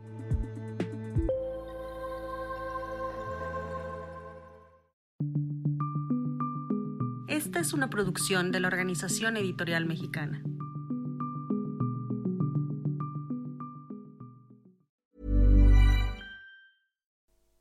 es 7.63 7.71
una 7.71 7.89
producción 7.89 8.51
de 8.51 8.59
la 8.59 8.67
Organización 8.67 9.37
Editorial 9.37 9.85
Mexicana. 9.85 10.43